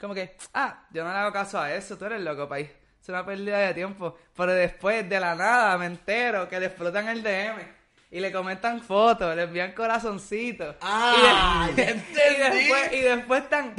[0.00, 2.70] Como que, ah, yo no le hago caso a eso, tú eres loco, país.
[3.02, 4.16] Es una pérdida de tiempo.
[4.34, 7.60] Pero después, de la nada, me entero que le explotan el DM.
[8.10, 10.76] Y le comentan fotos, le envían corazoncitos.
[10.80, 13.74] Ah, y, de- y después, y después están.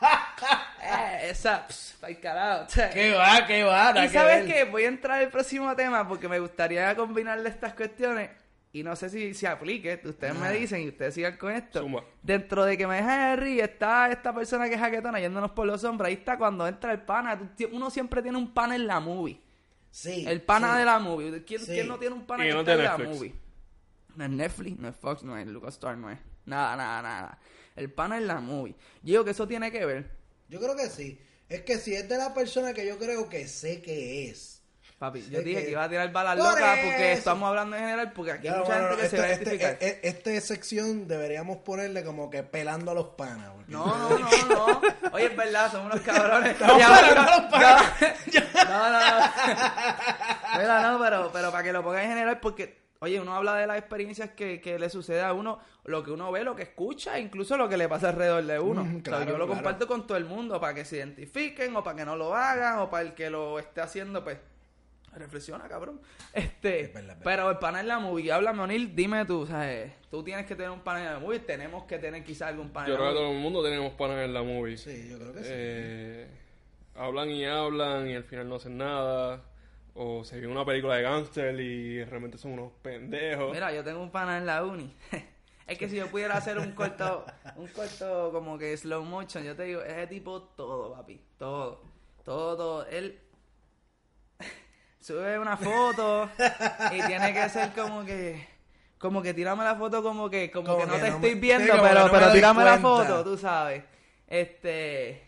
[0.00, 1.66] ah, eh, esa,
[2.00, 2.66] pa'l carajo.
[2.94, 3.46] ¿Qué va?
[3.46, 3.92] ¿Qué va?
[3.94, 4.54] Y que sabes ver.
[4.54, 8.30] que voy a entrar al próximo tema porque me gustaría combinarle estas cuestiones
[8.72, 10.00] y no sé si se aplique.
[10.04, 11.86] Ustedes me dicen y ustedes sigan con esto.
[12.22, 15.66] Dentro de que me deja de reír está esta persona que es jaquetona yéndonos por
[15.66, 16.08] los hombros.
[16.08, 17.40] Ahí está cuando entra el pana.
[17.72, 19.40] Uno siempre tiene un pana en la movie.
[19.90, 20.24] Sí.
[20.26, 20.78] El pana sí.
[20.80, 21.44] de la movie.
[21.44, 21.72] ¿Quién, Sí.
[21.72, 23.34] quién no tiene un pana Y que no está en la movie?
[24.16, 27.38] No es Netflix, no es Fox, no es LucasStar, no es nada, nada, nada.
[27.74, 28.74] El pana en la movie.
[29.02, 30.10] Yo digo que eso tiene que ver.
[30.48, 31.20] Yo creo que sí.
[31.48, 34.57] Es que si es de la persona que yo creo que sé que es.
[34.98, 37.18] Papi, yo dije que- que iba a tirar balas Por locas porque eso.
[37.20, 39.30] estamos hablando en general porque aquí hay Ya, mucha bueno, gente que se va a
[39.30, 43.52] este, este, este sección deberíamos ponerle como que pelando a los panas.
[43.68, 44.80] No, no, no, no.
[45.12, 46.50] Oye, es verdad, somos unos cabrones.
[46.50, 47.82] Estamos Ya, pelando no, a los panas.
[48.68, 50.58] No, no, no.
[50.58, 53.66] Mira, no, pero, pero para que lo pongan en general, porque, oye, uno habla de
[53.66, 57.18] las experiencias que, que le sucede a uno, lo que uno ve, lo que escucha,
[57.18, 58.84] incluso lo que le pasa alrededor de uno.
[58.84, 59.54] Mm, O sea, claro, yo lo claro.
[59.62, 62.78] comparto con todo el mundo para que se identifiquen o para que no lo hagan
[62.80, 64.38] o para el que lo esté haciendo, pues.
[65.18, 66.00] Reflexiona, cabrón.
[66.32, 67.22] Este, Es verdad, es verdad.
[67.24, 69.92] pero el panel en la movie, háblame, O'Neill, dime tú, ¿sabes?
[70.10, 72.90] Tú tienes que tener un panel en la movie, tenemos que tener quizás algún panel
[72.90, 74.76] Yo en la creo que todo el mundo tenemos panas en la movie.
[74.76, 75.50] Sí, yo creo que sí.
[75.50, 76.28] Eh,
[76.94, 79.42] hablan y hablan y al final no hacen nada.
[79.94, 83.52] O se ve una película de gángster y realmente son unos pendejos.
[83.52, 84.94] Mira, yo tengo un pana en la uni.
[85.66, 87.24] es que si yo pudiera hacer un corto,
[87.56, 91.82] un corto como que slow motion, yo te digo, ese tipo todo, papi, todo,
[92.24, 92.86] todo, todo.
[92.86, 93.18] Él
[95.00, 96.28] sube una foto
[96.92, 98.46] y tiene que ser como que,
[98.98, 101.34] como que tírame la foto como que, como, Como que no que te no estoy
[101.34, 103.84] me- viendo, que pero, no me pero tírame la foto, tú sabes.
[104.26, 105.22] Este,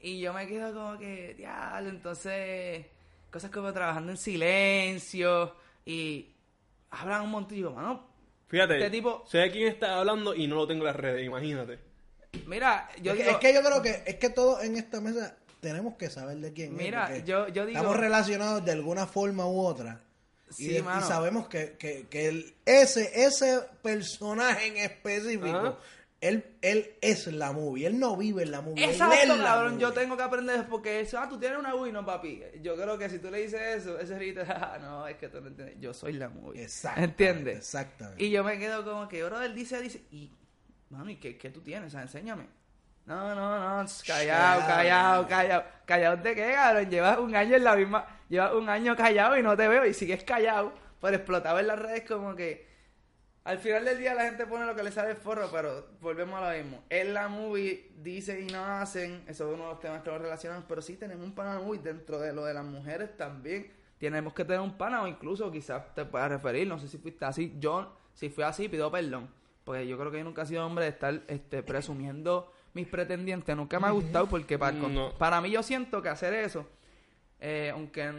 [0.00, 2.86] y yo me quedo como que, diablo, entonces,
[3.30, 6.34] cosas como trabajando en silencio y
[6.90, 8.10] hablan un montón y digo, mano,
[8.48, 11.24] Fíjate, Este tipo- sé de quién está hablando y no lo tengo en las redes,
[11.26, 11.78] imagínate.
[12.46, 15.00] mira, yo es, que, digo, es que yo creo que es que todos en esta
[15.00, 18.72] mesa tenemos que saber de quién es, Mira, porque yo- yo digo- estamos relacionados de
[18.72, 20.02] alguna forma u otra.
[20.50, 25.78] Y, Sí, de- y sabemos que, que, que el- ese, ese personaje en específico, Ajá.
[26.20, 27.86] él, él es la movie.
[27.86, 28.82] Él no vive en la movie.
[28.84, 31.74] él es Exacto, la cabrón, yo tengo que aprender porque eso, ah, tú tienes una
[31.74, 32.42] Wii, no, papi.
[32.60, 35.40] Yo creo que si tú le dices eso, ese grito, ah, no, es que tú
[35.40, 35.76] no entiendes.
[35.80, 36.62] Yo soy la movie.
[36.64, 37.58] Exactamente, ¿Entiendes?
[37.58, 38.22] exactamente.
[38.24, 40.30] Y yo me quedo como que, bro, él dice, dice, y,
[41.08, 41.86] ¿y qué, qué tú tienes?
[41.86, 42.46] O sea, enséñame.
[43.04, 45.64] No, no, no, callado, callado, callado.
[45.84, 46.88] ¿Callado de qué, cabrón?
[46.88, 49.92] Llevas un año en la misma, llevas un año callado y no te veo y
[49.92, 50.72] sigues callado.
[51.00, 52.70] Por explotado en las redes como que...
[53.44, 56.40] Al final del día la gente pone lo que le sale el forro, pero volvemos
[56.40, 56.84] a lo mismo.
[56.88, 60.18] En la movie dicen y no hacen, eso es uno de los temas que lo
[60.18, 63.72] relacionan, pero sí tenemos un pana movie dentro de lo de las mujeres también.
[63.98, 67.24] Tenemos que tener un pana o incluso quizás te puedas referir, no sé si fuiste
[67.24, 67.56] así.
[67.58, 69.28] Yo, si fui así, pido perdón.
[69.64, 73.54] Porque yo creo que yo nunca he sido hombre de estar este, presumiendo mis pretendientes.
[73.56, 75.12] Nunca me ha gustado porque para, No.
[75.14, 76.68] para mí yo siento que hacer eso,
[77.40, 78.10] eh, aunque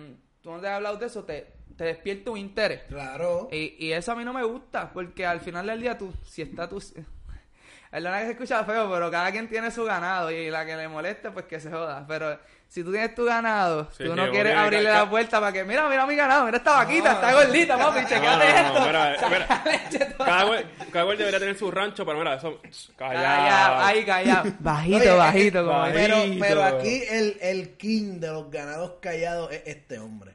[0.42, 2.82] tú no te has hablado de eso, te, te despierta un interés.
[2.88, 3.48] Claro.
[3.52, 6.42] Y, y eso a mí no me gusta, porque al final del día tú, si
[6.42, 6.82] está tú...
[7.92, 10.88] Perdona que se escucha feo, pero cada quien tiene su ganado y la que le
[10.88, 12.04] moleste, pues que se joda.
[12.08, 12.40] Pero
[12.74, 15.88] si tú tienes tu ganado, Sí, tú no quieres abrirle la puerta para que, mira,
[15.88, 18.80] mira mi ganado, mira esta vaquita, No, está gordita, papi, No, chequeate no, esto.
[18.80, 18.86] no,
[19.30, 19.64] mira,
[20.18, 22.60] Cada cual, cada cual debería tener su rancho, pero mira, eso.
[22.96, 23.84] Callado, Callado.
[23.86, 24.52] ahí callado.
[24.60, 25.98] Bajito, Oye, bajito, como bajito.
[26.00, 30.34] Pero, pero aquí el, el king de los ganados callados es este hombre.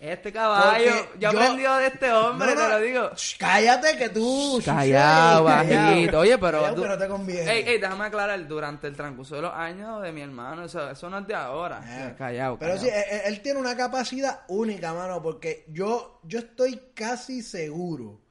[0.00, 3.10] Este caballo, Porque yo aprendido de este hombre, No, no, te lo digo.
[3.38, 4.58] Cállate que tú.
[4.64, 6.20] Callado, bajito.
[6.20, 6.58] Oye, pero.
[6.60, 7.52] Callado, tú- pero te conviene.
[7.52, 8.48] Ey, ey, déjame aclarar.
[8.48, 11.82] Durante el transcurso de los años de mi hermano, eso, eso no es de ahora.
[11.84, 12.88] Ah, callado, Pero callado.
[12.88, 18.22] sí, él, él- él tiene una capacidad única, mano, porque yo, yo estoy casi seguro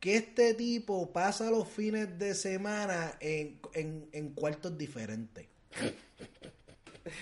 [0.00, 5.46] que este tipo pasa los fines de semana en, en, en cuartos diferentes.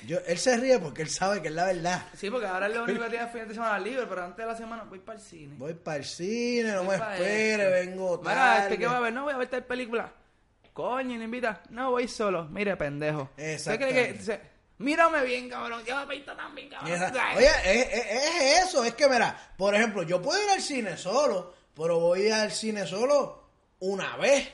[0.07, 2.03] Yo, él se ríe porque él sabe que es la verdad.
[2.17, 4.47] Sí, porque ahora es lo único que tiene fin de semana libre, pero antes de
[4.53, 5.55] la semana voy para el cine.
[5.59, 8.63] Voy para el cine, no Voy me espere, vengo Mira, tarde.
[8.65, 10.13] este que va a ver, no voy a ver tal película.
[10.73, 11.63] Coño, ¿le invita?
[11.71, 12.45] No, voy solo.
[12.45, 13.31] Mire, pendejo.
[13.37, 14.13] ¿Usted cree que Exactamente.
[14.13, 14.41] dice,
[14.79, 15.83] mírame bien, cabrón?
[15.85, 16.93] Yo me pinto también, Y cabrón.
[16.93, 20.63] esa- Oye, es, es- es eso, es que mira, por ejemplo, yo puedo ir al
[20.63, 23.49] cine solo, pero voy al cine solo
[23.81, 24.49] una vez.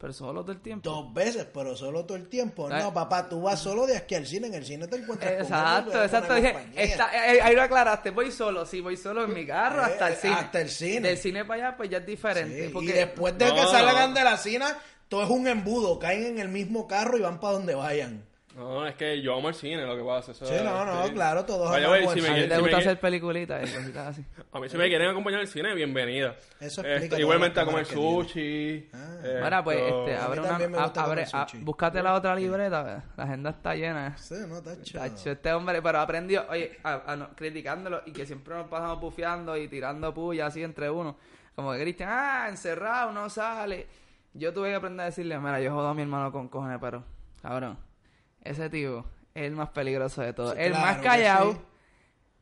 [0.00, 0.88] Pero solo todo el tiempo.
[0.88, 2.70] Dos veces, pero solo todo el tiempo.
[2.70, 4.46] No, papá, tú vas solo de aquí al cine.
[4.46, 6.28] En el cine te encuentras Exacto, con exacto.
[6.28, 6.62] compañía.
[6.74, 8.08] está- eh, ahí lo aclaraste.
[8.08, 10.34] Voy solo, sí, voy solo en mi carro Eh, hasta el eh, cine.
[10.34, 11.00] hasta el cine.
[11.08, 12.64] Del cine para allá, pues ya es diferente.
[12.66, 14.18] Sí, porque Y después de que salgan no.
[14.18, 14.64] de la cine,
[15.08, 15.98] todo es un embudo.
[15.98, 18.24] Caen en el mismo carro y van para donde vayan.
[18.56, 20.32] No, es que yo amo el cine, lo que pasa.
[20.32, 21.12] Eso, Sí, no, no, sí.
[21.12, 22.42] claro, todos Vaya, amamos güey, si el me a cine.
[22.44, 24.24] ti te si gusta me- hacer peliculitas y cositas así.
[24.52, 26.34] A mí si me quieren acompañar al cine, bienvenida.
[26.58, 28.88] Eso Este, explica todas igualmente a comer sushi.
[28.92, 29.18] Ah.
[29.44, 33.74] Mira, pues, este, mí abre una, abre, a- búscate la otra libreta, la agenda está
[33.76, 34.16] llena.
[34.18, 34.98] Sí, no, tacho.
[34.98, 39.00] Tacho, este hombre, pero aprendió, oye, a- a no- criticándolo y que siempre nos pasamos
[39.00, 41.16] bufeando y tirando puya así entre uno.
[41.54, 43.86] Como que Cristian, ah, encerrado, no sale.
[44.34, 47.04] Yo tuve que aprender a decirle, mira, yo jodo a mi hermano con cojones, pero,
[47.42, 47.78] cabrón,
[48.42, 50.54] ese tío es el más peligroso de todos.
[50.54, 51.58] Sí, el claro más que callado, sí.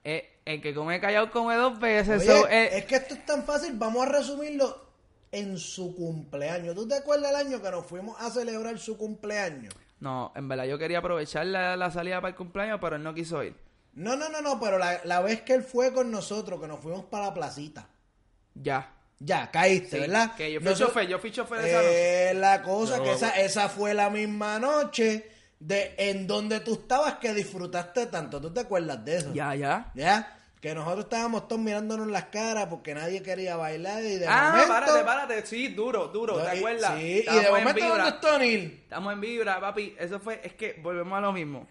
[0.04, 2.22] es el que come callado come dos veces.
[2.22, 3.72] Oye, so, eh, es que esto es tan fácil.
[3.76, 4.88] Vamos a resumirlo
[5.30, 6.74] en su cumpleaños.
[6.74, 9.74] ¿Tú te acuerdas el año que nos fuimos a celebrar su cumpleaños?
[10.00, 13.12] No, en verdad yo quería aprovechar la, la salida para el cumpleaños, pero él no
[13.14, 13.54] quiso ir.
[13.94, 16.78] No, no, no, no, pero la, la vez que él fue con nosotros, que nos
[16.80, 17.88] fuimos para la placita.
[18.54, 18.94] Ya.
[19.20, 20.36] Ya, caíste, Sí, ¿verdad?
[20.36, 22.30] que yo fui Nosotros- chofer, yo fui chofer de esa noche.
[22.30, 25.28] Eh, la cosa No, que esa, esa fue la misma noche
[25.60, 28.40] de en donde tú estabas que disfrutaste tanto.
[28.40, 29.32] ¿Tú te acuerdas de eso?
[29.34, 29.90] Ya, ya.
[29.94, 30.34] ¿Ya?
[30.60, 34.68] Que nosotros estábamos todos mirándonos las caras porque nadie quería bailar y de Ah, momento...
[34.72, 35.46] párate, párate.
[35.46, 36.36] Sí, duro, duro.
[36.42, 36.94] ¿Te y- acuerdas?
[36.98, 38.02] Sí, y Estábamos de en momento, vibra.
[38.04, 38.80] ¿dónde está Neil?
[38.82, 39.94] Estamos en vibra, papi.
[39.98, 41.68] Eso fue, es que volvemos a lo mismo.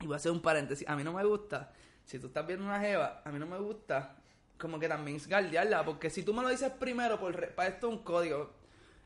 [0.00, 0.88] Y voy a hacer un paréntesis.
[0.88, 1.72] A mí no me gusta,
[2.04, 4.14] si tú estás viendo una jeva, a mí no me gusta
[4.58, 5.84] como que también guardiarla.
[5.84, 8.59] Porque si tú me lo dices primero, por re- para esto es un código.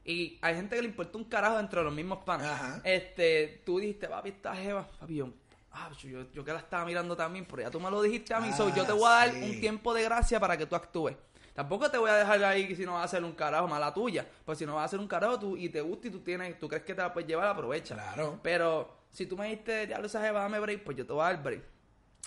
[0.04, 2.46] Y hay gente que le importa un carajo dentro de los mismos panes.
[2.46, 2.80] Ajá.
[2.84, 5.30] Este, tú dijiste, papi, esta jeva, papi, yo,
[5.72, 8.40] ah, yo, yo que la estaba mirando también, pero ya tú me lo dijiste a
[8.40, 9.42] mí, so Ah, yo te voy a dar sí.
[9.42, 11.16] un tiempo de gracia para que tú actúes.
[11.54, 14.26] Tampoco te voy a dejar ahí si no vas a hacer un carajo, mala tuya.
[14.44, 16.58] Pues si no vas a hacer un carajo tú, y te gusta y tú tienes,
[16.58, 17.94] tú crees que te la puedes llevar, aprovecha.
[17.94, 18.40] Claro.
[18.42, 21.26] Pero si tú me dijiste, diablo, esa jeva, dame break, pues yo te voy a
[21.26, 21.62] dar break.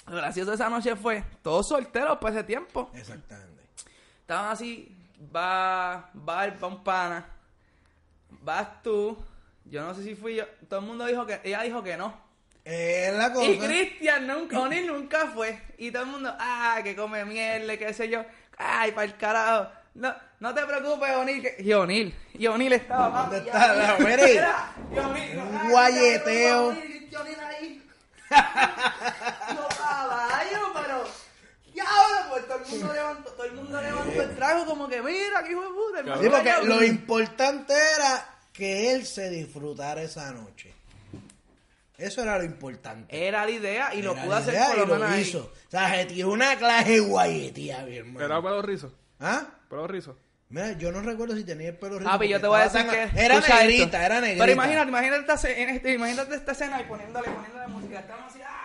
[0.08, 2.90] Lo gracioso de esa noche fue, todos solteros por ese tiempo.
[2.94, 3.64] Exactamente.
[4.22, 4.96] Estaban así,
[5.36, 7.37] va, va, va un pana,
[8.30, 9.18] vas tú,
[9.66, 12.28] yo no sé si fui yo, todo el mundo dijo que, ella dijo que no.
[12.64, 13.50] Es la cosa.
[13.50, 15.58] Y Cristian nunca, O'Neal nunca fue.
[15.78, 18.26] Y todo el mundo, ah, que come mierda, qué sé yo.
[18.58, 19.72] Ay, para el carajo.
[19.94, 21.42] No, no te preocupes, O'Neill.
[21.42, 21.56] Que...
[21.60, 22.14] Y O'Neill.
[22.34, 23.22] Y O'Neill estaba.
[23.22, 23.96] ¿Dónde está la
[24.90, 26.74] Un ay, guayeteo.
[28.30, 31.04] Yo, caballo, pero...
[31.78, 35.02] Ya, ahora, pues todo el mundo levantó, todo el mundo levantó el trago como que,
[35.02, 36.18] mira, que hijo de puta.
[36.22, 36.76] Sí, porque matrimonio".
[36.80, 40.74] lo importante era que él se disfrutara esa noche.
[41.98, 43.28] Eso era lo importante.
[43.28, 45.22] Era la idea y lo Era pudo la hacer idea por y lo menos ahí.
[45.22, 45.52] hizo.
[45.68, 48.26] O sea, se tiró una clase guayetía, mi hermano.
[48.26, 48.94] Era pelo rizo.
[49.20, 49.46] ¿Ah?
[49.70, 50.16] Pelo rizo.
[50.50, 52.10] Mira, yo no recuerdo si tenía el pelo rizo.
[52.12, 53.20] Ah, pero yo porque te voy a decir estaba que...
[53.26, 53.98] Era escucha negrita, esto.
[53.98, 54.44] era negrita.
[54.44, 58.00] Pero imagínate, imagínate esta, ce- en este- imagínate esta escena y poniéndole, poniéndole música.
[58.00, 58.57] Estamos así, ah,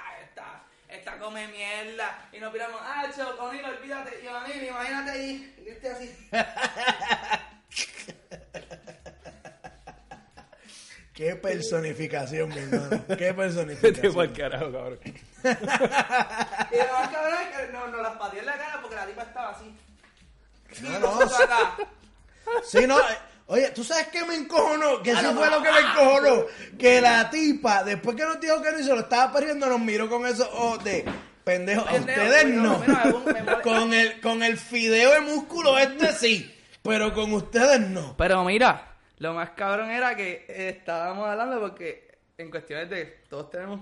[0.93, 2.29] esta, come mierda.
[2.33, 4.21] Y nos piramos, ah, Cho, Conil, olvídate.
[4.23, 6.29] Y Conil, imagínate ahí, y este así.
[11.15, 13.05] Qué personificación, mi hermano.
[13.19, 14.15] Qué personificación.
[14.15, 15.01] pa'l carajo, cabrón.
[16.73, 19.07] Y lo más cabrón es que no, no las pateé en la cara porque la
[19.07, 19.77] tipa estaba así.
[20.81, 21.77] No, no, acá.
[22.65, 22.97] Sí, no.
[23.47, 25.03] Oye, ¿tú sabes qué me encojonó?
[25.03, 26.47] Que eso fue lo que me encojonó.
[26.79, 29.81] Que la tipa, después que nos dijo que no y se lo estaba perdiendo, nos
[29.81, 31.05] miró con esos ojos de
[31.45, 31.87] pendejo.
[31.87, 32.83] A ustedes pero, no.
[33.63, 36.55] Con el, con el fideo de músculo este sí.
[36.83, 38.17] Pero con ustedes no.
[38.17, 43.51] Pero mira, lo más cabrón era que eh, estábamos hablando porque en cuestiones de todos
[43.51, 43.81] tenemos,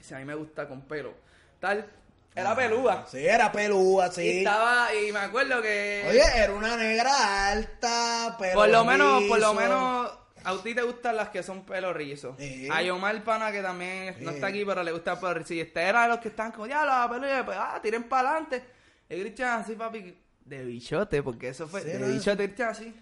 [0.00, 1.14] si a mí me gusta con pelo,
[1.60, 1.86] tal,
[2.34, 3.06] era pelúa.
[3.08, 4.38] Sí, era pelúa, Y sí.
[4.38, 8.54] estaba, y me acuerdo que Oye, era una negra alta, pero.
[8.54, 10.10] por lo menos, por lo menos,
[10.42, 12.34] a ti te gustan las que son pelo rizo.
[12.38, 12.68] Sí.
[12.70, 15.54] A Yomar Pana, que también no está aquí, pero le gusta el pelo rizo.
[15.54, 18.04] Y este era de los que están como, ya, la pelo, y pues, ah, tiren
[18.04, 18.64] para adelante.
[19.08, 22.94] Y Cristian así, papi, de bichote, porque eso fue, Sí, de bichote, Cristian así.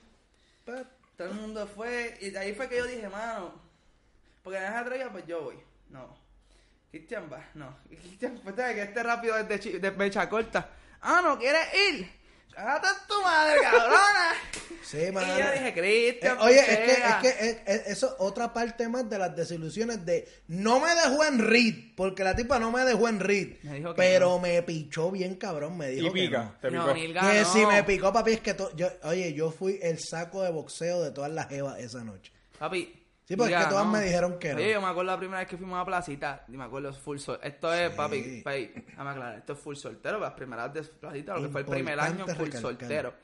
[0.64, 0.84] Pues,
[1.16, 3.54] Todo el mundo fue, y de ahí fue que yo dije, mano,
[4.42, 5.56] porque en esa pues yo voy.
[5.88, 6.21] No.
[6.92, 7.74] Cristian va, no.
[7.90, 10.68] Y Cristian, pues que este rápido es de, de mecha corta.
[11.00, 12.08] Ah, no, ¿quieres ir?
[12.54, 14.32] Cágate en tu madre, cabrona.
[14.84, 15.38] Sí, y mano.
[15.38, 17.08] yo dije, Eh, Cristian, oye, es que, putea".
[17.08, 20.94] es que es- es- eso es otra parte más de las desilusiones de no me
[20.94, 24.30] dejó en read, porque la tipa no me dejó en read, Me dijo que pero
[24.32, 24.38] no.
[24.40, 26.42] me pichó bien cabrón, me dijo Y que pica.
[26.44, 26.54] no.
[26.60, 26.94] Te No, picó.
[26.94, 27.52] Nilga, Que no.
[27.52, 31.00] si me picó, papi, es que to- yo, oye, yo fui el saco de boxeo
[31.02, 32.32] de todas las jevas esa noche.
[32.58, 33.01] Papi.
[33.24, 34.56] Sí, porque es que todas me dijeron que no.
[34.56, 36.98] Oye, yo me acuerdo la primera vez que fuimos a Placita, y me acuerdo es
[36.98, 37.38] full sol.
[37.42, 37.96] Esto es, Sí.
[37.96, 41.60] papi, papi, déjame aclarar, esto es full soltero, las primeras de Placita, lo que fue
[41.62, 42.60] el primer año full recalcar.
[42.60, 43.14] soltero.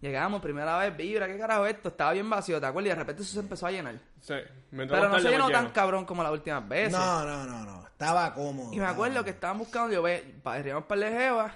[0.00, 1.90] Llegamos, primera vez, vibra, ¿qué carajo es esto?
[1.90, 2.86] Estaba bien vacío, ¿te acuerdas?
[2.86, 3.96] Y de repente eso se empezó a llenar.
[4.20, 4.32] Sí.
[4.70, 5.74] Me Pero no se llenó tan lleno.
[5.74, 6.92] cabrón como las últimas veces.
[6.92, 8.72] No, no, no, no, estaba cómodo.
[8.72, 11.52] Y me acuerdo que estaban buscando, yo ve, parecíamos par de jevas,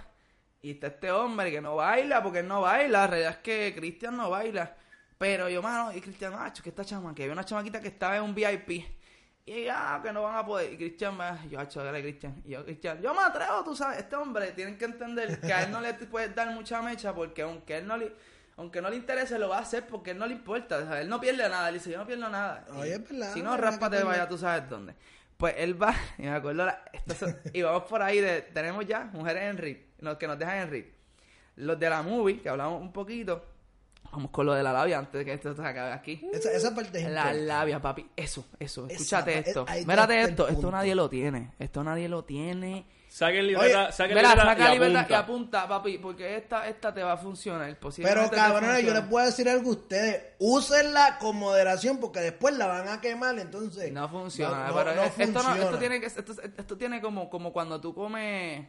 [0.60, 3.72] y está este hombre que no baila, porque él no baila, la realidad es que
[3.74, 4.76] Cristian no baila.
[5.18, 8.16] Pero yo, mano, y Cristian, macho, que esta chama, que había una chamaquita que estaba
[8.16, 8.84] en un VIP.
[9.46, 10.72] Y ya, que no van a poder.
[10.72, 12.42] Y Cristian, va, yo, macho, dale, Cristian.
[12.44, 15.64] Y yo, Cristian, yo me atrevo, tú sabes, este hombre, tienen que entender que a
[15.64, 18.12] él no le puedes dar mucha mecha, porque aunque él no le,
[18.56, 20.78] aunque no le interese, lo va a hacer porque él no le importa.
[20.78, 21.68] O sea, él no pierde nada.
[21.68, 22.64] Él dice, yo no pierdo nada.
[22.76, 24.04] Oye, es verdad, Si no perder.
[24.04, 24.94] vaya, tú sabes dónde.
[25.36, 26.82] Pues él va, y me acuerdo, la-
[27.52, 30.70] y vamos por ahí de, tenemos ya mujeres en RIP, los que nos dejan en
[30.70, 30.94] RIP.
[31.56, 33.44] Los de la movie, que hablamos un poquito,
[34.14, 36.26] vamos con lo de la labia antes de que esto se acabe aquí.
[36.32, 37.42] Esa, esa parte es La importante.
[37.46, 39.64] labia, papi, eso, eso, escúchate esto.
[39.68, 40.70] ahí Mírate está el esto, esto punto.
[40.70, 42.86] nadie lo tiene, esto nadie lo tiene.
[43.08, 45.18] Saquen libreta, Oye, saquen Mira, libreta saca y libertad y apunta.
[45.62, 47.66] apunta, papi, porque esta, esta te va a funcionar.
[47.68, 49.00] Pero posiblemente te cabrones, yo funcione.
[49.00, 50.22] les puedo decir algo a ustedes.
[50.40, 53.92] Úsenla con moderación porque después la van a quemar, entonces.
[53.92, 55.78] No funciona, no- no- pero no esto, no, funciona.
[55.78, 58.66] tiene que esto, esto tiene como, como cuando tú comes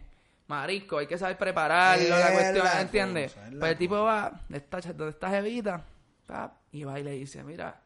[0.48, 3.34] marisco, hay que saber prepararlo, la cuestión, la ¿entiendes?
[3.34, 5.84] cosa, Pues el tipo va, está, donde está Jevita,
[6.26, 7.82] pap, y va y le dice, mira,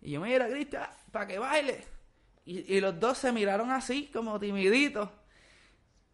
[0.00, 1.84] y yo, mira, Cristian, para que baile.
[2.44, 5.08] Y, y los dos se miraron así, como timiditos.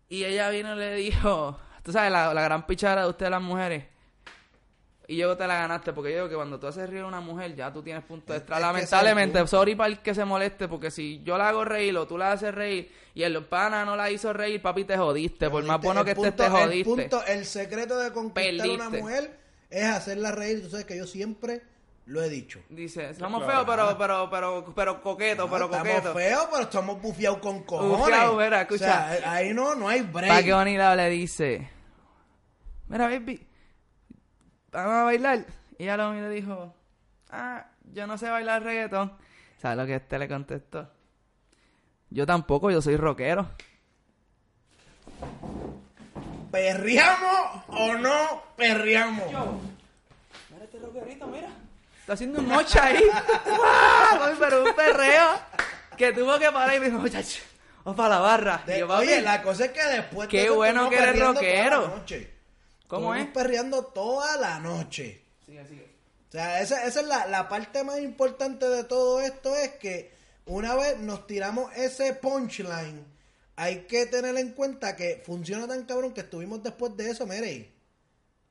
[0.09, 3.43] Y ella vino y le dijo, tú sabes, la, la gran pichara de ustedes las
[3.43, 3.85] mujeres.
[5.11, 7.21] Y yo te la ganaste, porque yo digo que cuando tú haces reír a una
[7.21, 8.57] mujer, ya tú tienes punto extra.
[8.59, 11.97] es es Lamentablemente, sorry para el que se moleste, porque si yo la hago reír
[11.97, 15.51] o tú la haces reír y el pana no la hizo reír, papi, te jodiste.
[15.51, 16.79] Por más bueno El que estés, te jodiste.
[16.79, 19.03] El, punto, el secreto de conquistar a una Perdiste.
[19.03, 20.63] mujer es hacerla reír.
[20.63, 21.63] Tú sabes que yo siempre
[22.07, 22.61] lo he dicho.
[22.69, 23.65] Dice, somos Claro.
[23.67, 26.15] feos, pero, pero, pero, pero coqueto, No, pero estamos coqueto.
[26.15, 27.99] feos, pero estamos bufiados con cojones.
[27.99, 28.85] Bufiados, mira, escucha.
[29.13, 30.29] O sea, ahí no, no hay break.
[30.29, 31.69] Para que Bonita le dice,
[32.89, 33.47] mira, baby,
[34.73, 35.45] vamos a bailar.
[35.79, 36.75] Y ella lo miró y le dijo,
[37.31, 39.13] ah, yo no sé bailar reggaetón.
[39.59, 40.89] ¿Sabes lo que este le contestó?
[42.11, 43.49] Yo tampoco, yo soy rockero.
[46.51, 49.27] ¿Perriamos o no perriamos?
[50.51, 51.49] Mira este rockerito, mira.
[52.01, 53.05] Está haciendo un mocha ahí.
[53.47, 54.37] ¡Guau!
[54.39, 55.41] Pero un perreo
[55.97, 57.41] que tuvo que parar y me dijo, muchacho,
[57.85, 58.63] vamos para la barra.
[58.67, 61.53] Y yo, papi, oye, la cosa es que después Qué bueno que eres perreando toda
[61.53, 62.05] la rockero.
[62.91, 63.33] ¿Cómo Estuvimos es?
[63.35, 65.25] perreando toda la noche.
[65.47, 65.91] Sigue, sigue.
[66.29, 70.13] O sea, esa, esa es la, la parte más importante de todo esto es que
[70.47, 73.05] una vez nos tiramos ese punchline,
[73.57, 77.73] hay que tener en cuenta que funciona tan cabrón que estuvimos después de eso, mire,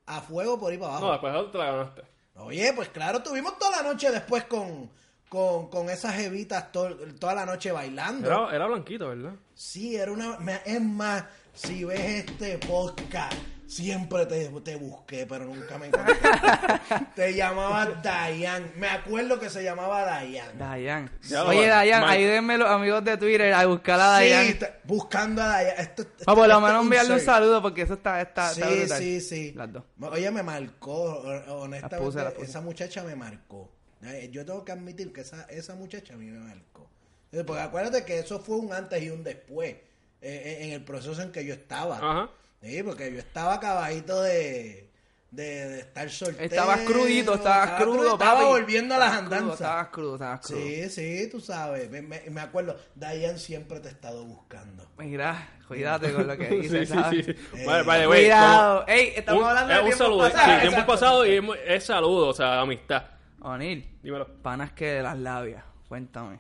[0.05, 1.05] a fuego por ahí para abajo.
[1.05, 2.01] No, después de eso te la ganaste.
[2.35, 4.89] Oye, pues claro, tuvimos toda la noche después con,
[5.27, 8.27] con, con esas jevitas to- toda la noche bailando.
[8.27, 9.33] Era, era blanquito, ¿verdad?
[9.53, 10.37] Sí, era una...
[10.65, 13.33] Es más, si ves este podcast,
[13.69, 16.15] siempre te, te busqué, pero nunca me encontré.
[17.15, 18.71] te llamaba Dayan.
[18.77, 20.57] Me acuerdo que se llamaba Dayan.
[20.57, 21.11] Dayan.
[21.45, 24.45] Oye, Dayan, ayúdenme los amigos de Twitter a buscar a Dayan.
[24.47, 25.75] Sí, buscando a Dayan.
[25.77, 28.79] Esto, esto- O por lo menos enviarle un saludo porque eso está, está, está Sí,
[28.79, 28.97] brutal.
[28.99, 29.53] sí, sí.
[29.53, 29.83] Las dos.
[30.01, 32.45] Oye, me marcó, ho- honestamente, Las puse, las puse.
[32.49, 33.71] esa muchacha me marcó.
[34.01, 36.89] Eh, Yo tengo que admitir que esa, esa muchacha a mí me marcó.
[37.31, 39.75] Eh, Porque acuérdate que eso fue un antes y un después
[40.21, 41.97] eh, en el proceso en que yo estaba.
[41.97, 42.29] Ajá.
[42.61, 44.89] Sí, porque yo estaba acabadito de,
[45.31, 46.43] de, de estar soltero.
[46.43, 48.45] Estabas crudito, estabas estaba crudo, Estaba papi.
[48.45, 49.61] volviendo a las Estabas crudo, andanzas.
[49.61, 50.59] Estabas crudo, estabas crudo.
[50.59, 51.89] Sí, sí, tú sabes.
[51.89, 54.85] Me, me- me acuerdo, Diane siempre te ha estado buscando.
[54.97, 57.25] Mira, cuídate con lo que Sí, dices, sí, ¿sabes?
[57.25, 57.31] sí.
[57.55, 58.85] Eh, Vale, vale, güey, Cuidado.
[58.87, 60.31] Ey, estamos un- hablando es de un tiempos saludo.
[60.31, 60.61] pasados.
[60.61, 63.03] Sí, tiempo pasado y es saludo, o sea, amistad.
[63.41, 64.27] O'Neill, Dímelo.
[64.41, 65.63] panas que de las labias.
[65.87, 66.39] Cuéntame.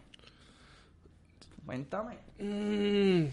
[1.65, 2.17] Cuéntame.
[2.39, 3.27] Mm,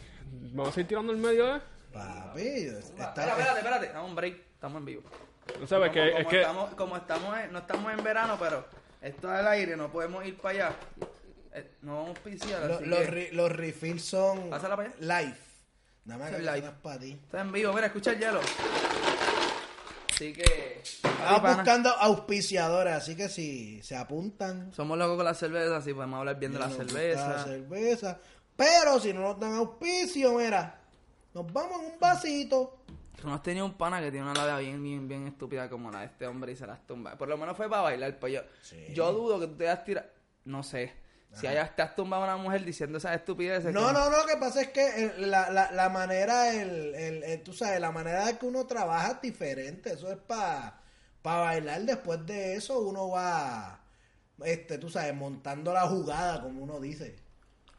[0.55, 1.61] Vamos a ir tirando el medio, ¿eh?
[1.96, 3.88] Papi, está- espérate, espérate.
[3.88, 4.37] Dame un break.
[4.54, 5.02] Estamos en vivo.
[5.61, 8.37] No sabes como, que como es que estamos, como estamos en- no estamos en verano,
[8.38, 8.66] pero
[9.00, 10.76] esto es el aire, no podemos ir para allá.
[11.52, 15.22] Eh, no vamos a lo- los, que- los refills son Pásala para allá.
[15.22, 15.37] live.
[16.04, 16.70] Dame Sí, acá que live.
[16.82, 17.12] para ti.
[17.24, 18.40] Está en vivo, mira, escucha el hielo.
[20.14, 20.80] Así que.
[20.82, 24.72] Estamos buscando auspiciadores, así que si se apuntan.
[24.72, 27.28] Somos locos con la cerveza, así podemos hablar bien de la cerveza.
[27.28, 28.18] la cerveza.
[28.56, 30.80] Pero si no nos dan auspicio, mira,
[31.37, 32.79] nos vamos en un vasito.
[33.20, 35.90] Tú no has tenido un pana que tiene una labia bien, bien, bien estúpida como
[35.90, 37.16] la de este hombre y se las tumba.
[37.18, 38.87] Por lo menos fue para bailar, pues yo, Sí.
[38.94, 40.09] yo dudo que tú te hayas tirado.
[40.44, 40.92] No sé.
[41.33, 43.70] Si hayas, te has tumbado a una mujer diciendo esas estupideces.
[43.75, 46.94] No, que- no, no, lo que pasa es que el- la, la, la manera, el,
[46.94, 49.92] el, el- tú sabes, la manera de que uno trabaja es diferente.
[49.92, 50.81] Eso es para
[51.22, 51.83] bailar.
[51.83, 53.83] Después de eso uno va,
[54.44, 57.16] este, tú sabes, montando la jugada, como uno dice.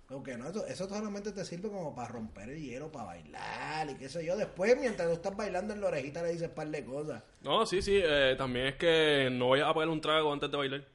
[0.07, 3.95] Porque no, eso, eso solamente te sirve como para romper el hielo, para bailar y
[3.95, 4.37] qué sé yo.
[4.37, 7.23] Después, mientras tú estás bailando en la orejita, le dices un par de cosas.
[7.41, 7.99] No, sí, sí.
[8.01, 10.85] eh, también es que no voy a pagar un trago antes de bailar.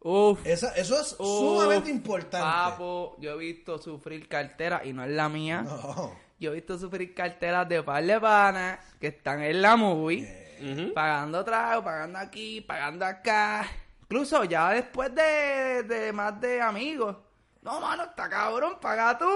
[0.00, 0.46] Uf.
[0.46, 2.38] Esa- eso es uf, sumamente importante.
[2.46, 5.62] Papo, yo he visto sufrir carteras y no es la mía.
[5.62, 6.12] No.
[6.38, 10.28] Yo he visto sufrir carteras de par de panas que están en la movie.
[10.60, 10.92] Ujú.
[10.92, 13.66] Pagando trago, pagando aquí, pagando acá.
[14.02, 17.16] Incluso ya después de, de más de amigos.
[17.66, 19.28] No, mano, está cabrón, paga tú.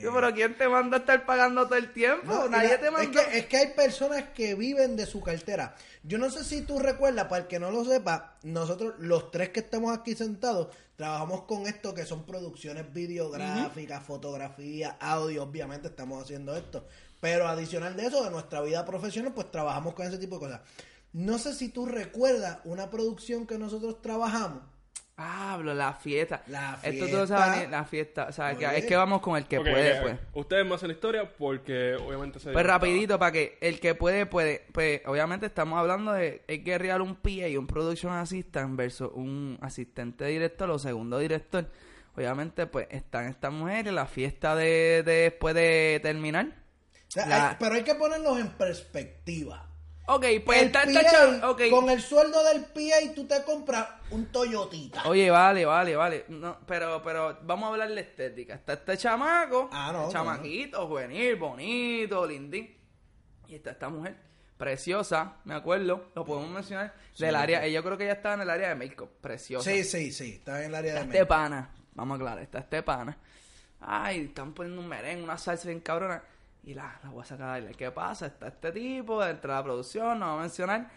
[0.00, 2.26] Yo, pero ¿quién te manda a estar pagando todo el tiempo?
[2.26, 3.24] No, Nadie la- te es, manda.
[3.30, 5.74] que, es que hay personas que viven de su cartera.
[6.02, 9.50] Yo no sé si tú recuerdas, para el que no lo sepa, nosotros los tres
[9.50, 16.22] que estamos aquí sentados trabajamos con esto que son producciones videográficas, fotografía, audio, obviamente estamos
[16.22, 16.86] haciendo esto.
[17.20, 20.60] Pero adicional de eso, de nuestra vida profesional, pues trabajamos con ese tipo de cosas.
[21.12, 24.62] No sé si tú recuerdas una producción que nosotros trabajamos.
[25.18, 26.42] Hablo, la fiesta.
[26.48, 27.56] La Esto todo se va a fiesta.
[27.56, 28.26] venir, la fiesta.
[28.28, 30.18] O sea, que es que vamos con el que puede, pues.
[30.34, 32.52] Ustedes me hacen historia porque obviamente se...
[32.52, 34.66] Pues rapidito, para que el que puede, puede.
[34.72, 39.10] Pues obviamente estamos hablando de hay que real un PA y un production assistant versus
[39.14, 41.70] un asistente director o segundo director.
[42.14, 46.46] Obviamente, pues están estas mujeres, la fiesta de, de después de terminar.
[46.46, 49.66] O sea, La- hay- pero hay que ponerlos en perspectiva.
[50.08, 51.56] Ok, pues El PA.
[51.70, 55.02] Con el sueldo del PA tú te compras un Toyotita.
[55.08, 56.24] Oye, vale, vale, vale.
[56.28, 58.54] No, pero, pero vamos a hablar de estética.
[58.54, 62.76] Está este chamaco, Ah, no, chamaquito, juvenil, bonito, lindín.
[63.48, 64.16] Y está esta mujer,
[64.56, 68.40] preciosa, me acuerdo, lo podemos mencionar, del área, eh, yo creo que ella estaba en
[68.42, 69.70] el área de make-up, preciosa.
[69.70, 71.20] Sí, sí, sí, está en el área de Está medio.
[71.22, 73.16] este pana, vamos a aclarar, está este pana.
[73.80, 76.22] Ay, están poniendo un merengue, una salsa bien cabrona.
[76.66, 77.74] Y la, la voy a sacar a bailar.
[77.76, 78.26] ¿Qué pasa?
[78.26, 80.90] Está este tipo dentro de la producción, no voy a mencionar.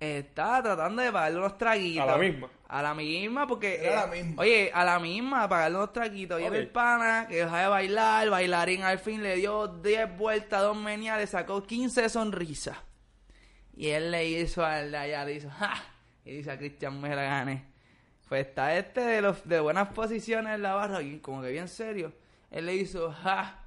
[0.00, 2.02] Está tratando de pagarle unos traguitos.
[2.02, 2.50] A la misma.
[2.66, 3.76] A la misma, porque.
[3.80, 4.42] Era eh, la misma.
[4.42, 6.40] Oye, a la misma, pagarle unos traguitos.
[6.40, 6.54] Y Ok.
[6.54, 11.18] el pana que deja de bailar, bailarín al fin le dio 10 vueltas, dos menias,
[11.18, 12.76] le sacó 15 sonrisas.
[13.74, 15.72] Y él le hizo al de allá, le hizo, ¡ja!
[16.24, 17.64] Y dice a Cristian me la gané.
[18.28, 21.68] Pues está este de los de buenas posiciones en la barra, y como que bien
[21.68, 22.12] serio.
[22.50, 23.61] Él le hizo, ¡ja!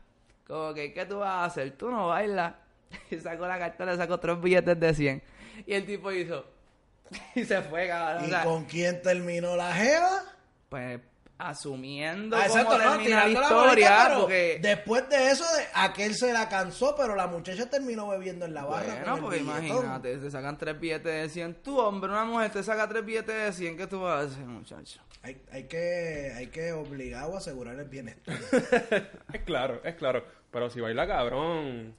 [0.47, 1.71] Como que, ¿qué tú vas a hacer?
[1.77, 2.53] Tú no bailas.
[3.11, 5.23] Y sacó la cartera, sacó tres billetes de 100.
[5.65, 6.45] Y el tipo hizo,
[7.35, 8.23] y se fue, cabrón.
[8.23, 10.21] O ¿Y sea, con quién terminó la jeva?
[10.69, 10.99] pues
[11.37, 14.59] asumiendo Ah, cómo exacto, no, termina la historia, bolita, pero porque...
[14.61, 18.63] después de eso, de, aquel se la cansó, pero la muchacha terminó bebiendo en la
[18.63, 18.95] barra.
[18.95, 21.55] Bueno, porque imagínate, te sacan tres billetes de 100.
[21.55, 24.45] Tú, hombre, una mujer te saca tres billetes de 100, ¿qué tú vas a hacer,
[24.45, 25.01] muchacho?
[25.23, 28.35] Hay, hay que, hay que obligar o asegurar el bienestar.
[29.33, 30.23] Es claro, es claro.
[30.51, 31.95] Pero si baila cabrón.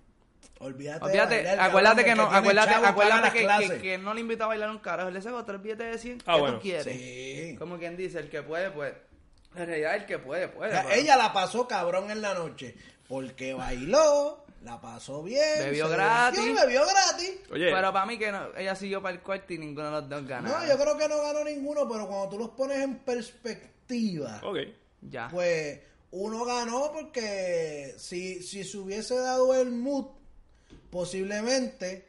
[0.61, 4.21] Olvídate, de Olvídate, bailar, acuérdate que el no, acuérdate, acuérdate que, que, que no le
[4.21, 6.55] invita a bailar un carajo, le saco tres billetes de 100, ¿qué Ah, bueno.
[6.55, 6.85] tú quieres?
[6.85, 7.57] Sí.
[7.59, 8.95] Como quien dice, el que puede, pues.
[9.57, 10.71] En realidad, el que puede, O puede.
[10.73, 12.75] sea, pero- ella la pasó cabrón en la noche.
[13.09, 15.45] Porque bailó, la pasó bien.
[15.59, 16.41] Bebió gratis.
[16.41, 17.31] divirtió y bebió gratis.
[17.53, 20.09] Oye, Pero para mí que no, ella siguió para el cuarto y ninguno de los
[20.09, 20.49] dos ganó.
[20.49, 24.59] No, yo creo que no ganó ninguno, pero cuando tú los pones en perspectiva, ok.
[25.03, 25.29] Ya.
[25.31, 25.79] pues
[26.11, 30.07] uno ganó porque si, si se hubiese dado el mood,
[30.91, 32.09] posiblemente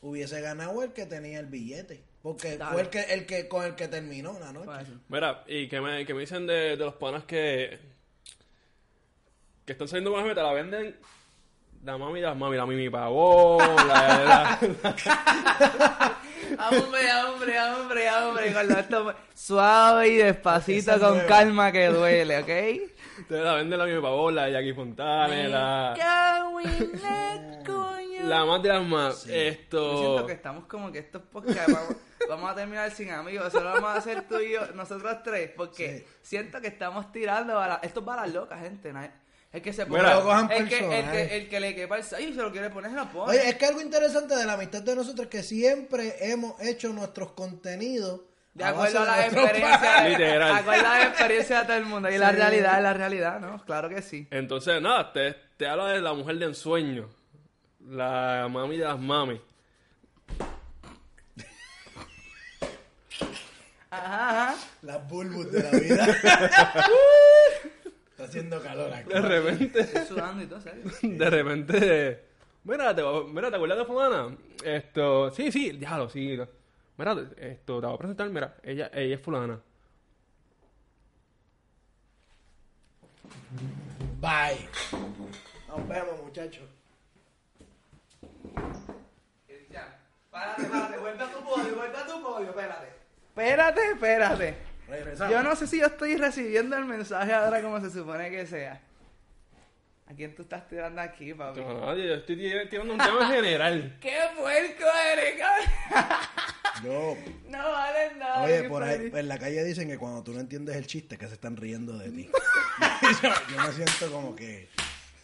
[0.00, 2.02] hubiese ganado el que tenía el billete.
[2.22, 2.72] Porque Dale.
[2.72, 4.90] fue el que, el que con el que terminó la noche.
[5.08, 7.78] Mira, y que me, que me dicen de, de los panas que.
[9.64, 10.96] que están saliendo con las metas, la venden.
[11.82, 14.58] La mami, la mami, la mimi pagó, la, la-
[16.58, 18.52] A hombre, a hombre, hombre, hombre.
[18.52, 21.26] Con esto suave y despacito, Esa con nueva.
[21.28, 22.89] calma que duele, ¿ok?
[23.20, 25.94] Entonces la venden la mimi pagó, la Jackie Fontane, la.
[28.24, 29.24] La más de las más.
[29.24, 29.98] Yo Esto.
[29.98, 31.96] siento que estamos como que estos podcasts vamos,
[32.28, 33.50] vamos a terminar sin amigos.
[33.50, 36.06] Solo vamos a hacer tú y yo, nosotros tres, porque Sí.
[36.22, 38.92] siento que estamos tirando a la, esto es para las locas, gente.
[38.92, 39.10] nadie-
[39.52, 40.02] El que se Mira.
[40.02, 42.34] pone, No lo cojan el, que, el, que, el que le quepa el sello y
[42.34, 43.32] se lo quiere poner, se lo pone.
[43.32, 46.92] Oye, es que algo interesante de la amistad de nosotros es que siempre hemos hecho
[46.92, 48.20] nuestros contenidos
[48.60, 50.52] de acuerdo a la experiencia, Literal.
[50.54, 52.10] de acuerdo a la experiencia de todo el mundo.
[52.10, 53.64] Y la realidad es la realidad, ¿no?
[53.64, 54.28] Claro que sí.
[54.30, 57.08] Entonces, nada, te, te habla de la mujer de ensueño.
[57.88, 59.40] La mami de las mami.
[63.90, 64.54] Ajá, ajá.
[64.82, 66.06] Las bulbos de la vida.
[68.10, 69.08] Está haciendo calor aquí.
[69.08, 69.80] De repente.
[69.80, 70.84] Estoy sudando y todo, ¿serio?
[71.02, 72.24] De repente.
[72.64, 73.02] Mira, te,
[73.32, 74.36] mira, ¿te acuerdas de fulana?
[74.62, 76.38] Esto, sí, sí, déjalo, sí.
[77.00, 79.58] Mira, esto, te voy a presentar, mira, ella, ella es fulana.
[84.20, 84.68] Bye.
[85.66, 86.68] Nos vemos, muchachos.
[89.46, 89.84] Cristian,
[90.30, 92.88] párate, párate, vuelve a tu podio, vuelve a tu podio, espérate.
[93.28, 94.54] Espérate, espérate.
[94.86, 95.32] Regresamos.
[95.32, 98.78] Yo no sé si yo estoy recibiendo el mensaje ahora como se supone que sea.
[100.06, 101.60] ¿A quién tú estás tirando aquí, papi?
[101.60, 103.96] No, yo estoy tir- tirando un tema general.
[104.02, 104.84] ¡Qué puerco
[105.14, 106.20] eres, cabrón!
[106.84, 107.16] Yo.
[107.48, 108.42] No vale nada.
[108.42, 111.26] Oye, por ahí, en la calle dicen que cuando tú no entiendes el chiste, que
[111.28, 112.30] se están riendo de ti.
[113.22, 114.68] yo, yo me siento como que.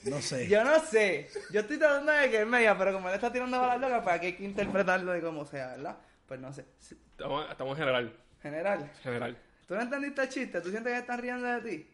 [0.04, 0.46] No sé.
[0.48, 1.28] Yo no sé.
[1.52, 4.02] Yo estoy tratando de que él me diga, pero como él está tirando balas locas,
[4.02, 5.96] pues aquí hay que interpretarlo de como sea, ¿verdad?
[6.26, 6.64] Pues no sé.
[7.12, 8.16] Estamos, estamos en general.
[8.42, 9.36] General, General.
[9.66, 10.60] ¿tú no entendiste el chiste?
[10.60, 11.90] ¿Tú sientes que están riendo de ti?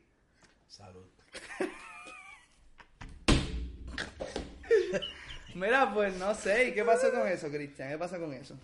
[0.67, 1.07] Salud.
[5.55, 6.69] Mira, pues no sé.
[6.69, 7.91] ¿Y qué pasó con eso, Cristian?
[7.91, 8.59] ¿Qué pasó con eso?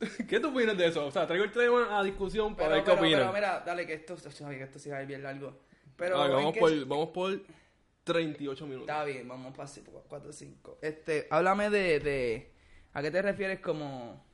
[0.28, 1.06] ¿Qué tú opinas de eso?
[1.06, 3.20] O sea, traigo el tema a discusión para ver qué pero, opinan.
[3.20, 5.58] pero mira, dale, que esto, que esto sí va a ir bien largo.
[5.96, 7.40] Pero, Vale, ¿en vamos, por, vamos por
[8.04, 8.88] 38 minutos.
[8.88, 9.68] Está bien, vamos para
[10.08, 10.78] 4 o 5.
[10.80, 12.52] Este, háblame de, de.
[12.92, 14.24] ¿A qué te refieres como.?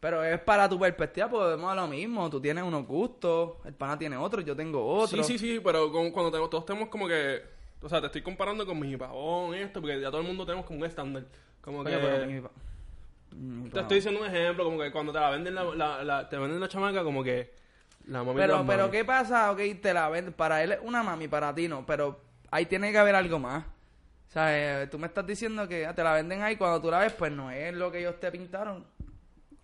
[0.00, 2.30] Pero es para tu perspectiva, porque vemos a lo mismo.
[2.30, 5.22] Tú tienes unos gustos, el pana tiene otro, yo tengo otro.
[5.22, 7.42] Sí, sí, sí, pero con- cuando tenemos, todos tenemos como que.
[7.82, 10.64] O sea, te estoy comparando con mi pavón, esto, porque ya todo el mundo tenemos
[10.64, 11.24] como un estándar.
[11.60, 11.90] Como que.
[11.90, 12.50] Pero
[13.72, 16.36] Te estoy diciendo un ejemplo, como que cuando te la venden la, la, la- te
[16.36, 17.54] venden la chamaca, como que.
[18.06, 18.90] La mami Pero, pero, mami.
[18.90, 19.50] ¿qué pasa?
[19.52, 20.32] Ok, te la venden.
[20.34, 21.84] Para él es una mami, para ti no.
[21.86, 22.20] Pero
[22.50, 23.64] ahí tiene que haber algo más.
[23.64, 26.98] O sea, eh, tú me estás diciendo que te la venden ahí, cuando tú la
[27.00, 28.86] ves, pues no es lo que ellos te pintaron.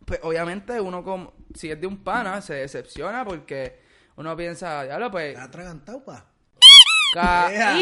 [0.04, 3.78] Pues obviamente uno, como, si es de un pana, se decepciona porque
[4.16, 5.30] uno piensa, ya lo pues.
[5.30, 6.26] ¿Estás atragantado, pa?
[7.12, 7.76] Ca-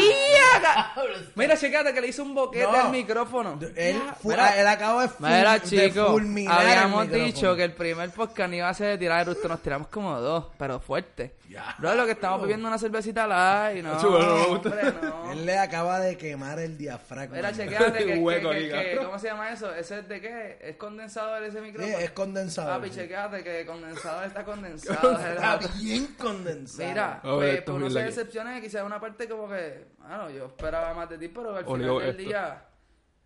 [1.35, 2.85] Mira, checate que le hizo un boquete No.
[2.85, 3.59] al micrófono.
[3.75, 4.59] Él, mira.
[4.59, 7.25] él acaba de, ful- Mira, de chicos, fulminar el habíamos micrófono.
[7.25, 10.19] dicho que el primer podcast no iba a ser de tirar eructo, nos tiramos como
[10.19, 11.35] dos, pero fuerte.
[11.49, 11.75] Ya.
[11.79, 15.31] Bro, lo que estamos bebiendo una cervecita light, no, no hombre, no.
[15.31, 17.35] Él le acaba de quemar el diafragma.
[17.35, 19.05] Mira, chequeate que, Un que- hueco que- ahí, que- cabrón.
[19.05, 19.73] ¿cómo se llama eso?
[19.75, 20.57] ¿Ese es de qué?
[20.61, 21.97] ¿Es condensador ese Sí, micrófono?
[21.99, 22.77] es condensador.
[22.79, 22.95] Papi, sí.
[22.95, 25.19] chequeate que condensador está condensado.
[25.19, 26.89] Está bien condensado.
[26.89, 28.07] Mira, A ver, pues, esto pues uno es se aquí.
[28.09, 31.65] decepciona y quizás una parte como que, bueno, yo esperaba más de ti, pero al
[31.65, 32.21] final del esto.
[32.23, 32.65] día,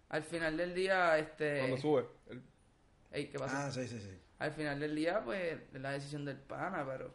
[0.09, 1.59] al final del día, este...
[1.59, 2.05] Cuando sube.
[2.29, 2.43] el-
[3.11, 3.67] Ey, ¿qué pasa?
[3.67, 4.19] Ah, sí, sí, sí.
[4.39, 7.13] Al final del día, pues, es la decisión del pana, pero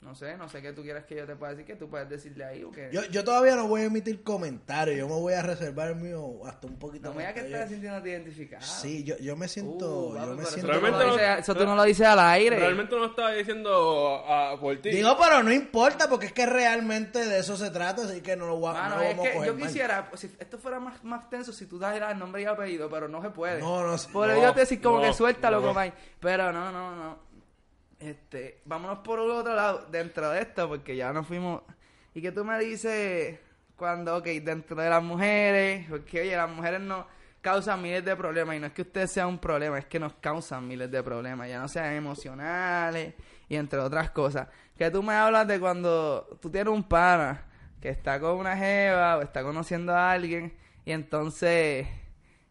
[0.00, 2.08] No sé, no sé qué tú quieras que yo te pueda decir, que tú puedes
[2.08, 2.88] decirle ahí o que...
[2.92, 6.46] Yo, yo todavía no voy a emitir comentarios, yo me voy a reservar el mío
[6.46, 7.48] hasta un poquito no me digas que más.
[7.50, 8.62] estás Yo- sintiendo identificado.
[8.64, 10.72] Sí, yo, yo me siento, Uh, yo me eso siento...
[10.72, 12.56] tú no no- dices- Eso tú no lo dices al aire.
[12.60, 14.90] Realmente no estaba diciendo ah, por ti.
[14.90, 18.46] Digo, pero no importa, porque es que realmente de eso se trata, así que no
[18.46, 19.66] lo, voy a- Mano, no lo es vamos a que coger yo mal.
[19.68, 22.88] quisiera, pues, si esto fuera más, más tenso, si tú das el nombre y apellido,
[22.88, 23.58] pero no se puede.
[23.60, 25.66] No, no, Por no, ello te decir como no, que suéltalo, no.
[25.66, 25.92] como ahí.
[26.20, 27.27] Pero no, no, no.
[27.98, 31.62] Este, vámonos por otro lado, dentro de esto, porque ya nos fuimos.
[32.14, 33.40] Y que tú me dices,
[33.76, 37.06] cuando, ok, dentro de las mujeres, porque oye, las mujeres no
[37.40, 40.14] causan miles de problemas, y no es que usted sea un problema, es que nos
[40.14, 43.14] causan miles de problemas, ya no sean emocionales,
[43.48, 44.48] y entre otras cosas.
[44.76, 47.46] Que tú me hablas de cuando tú tienes un pana
[47.80, 51.86] que está con una jeva o está conociendo a alguien, y entonces,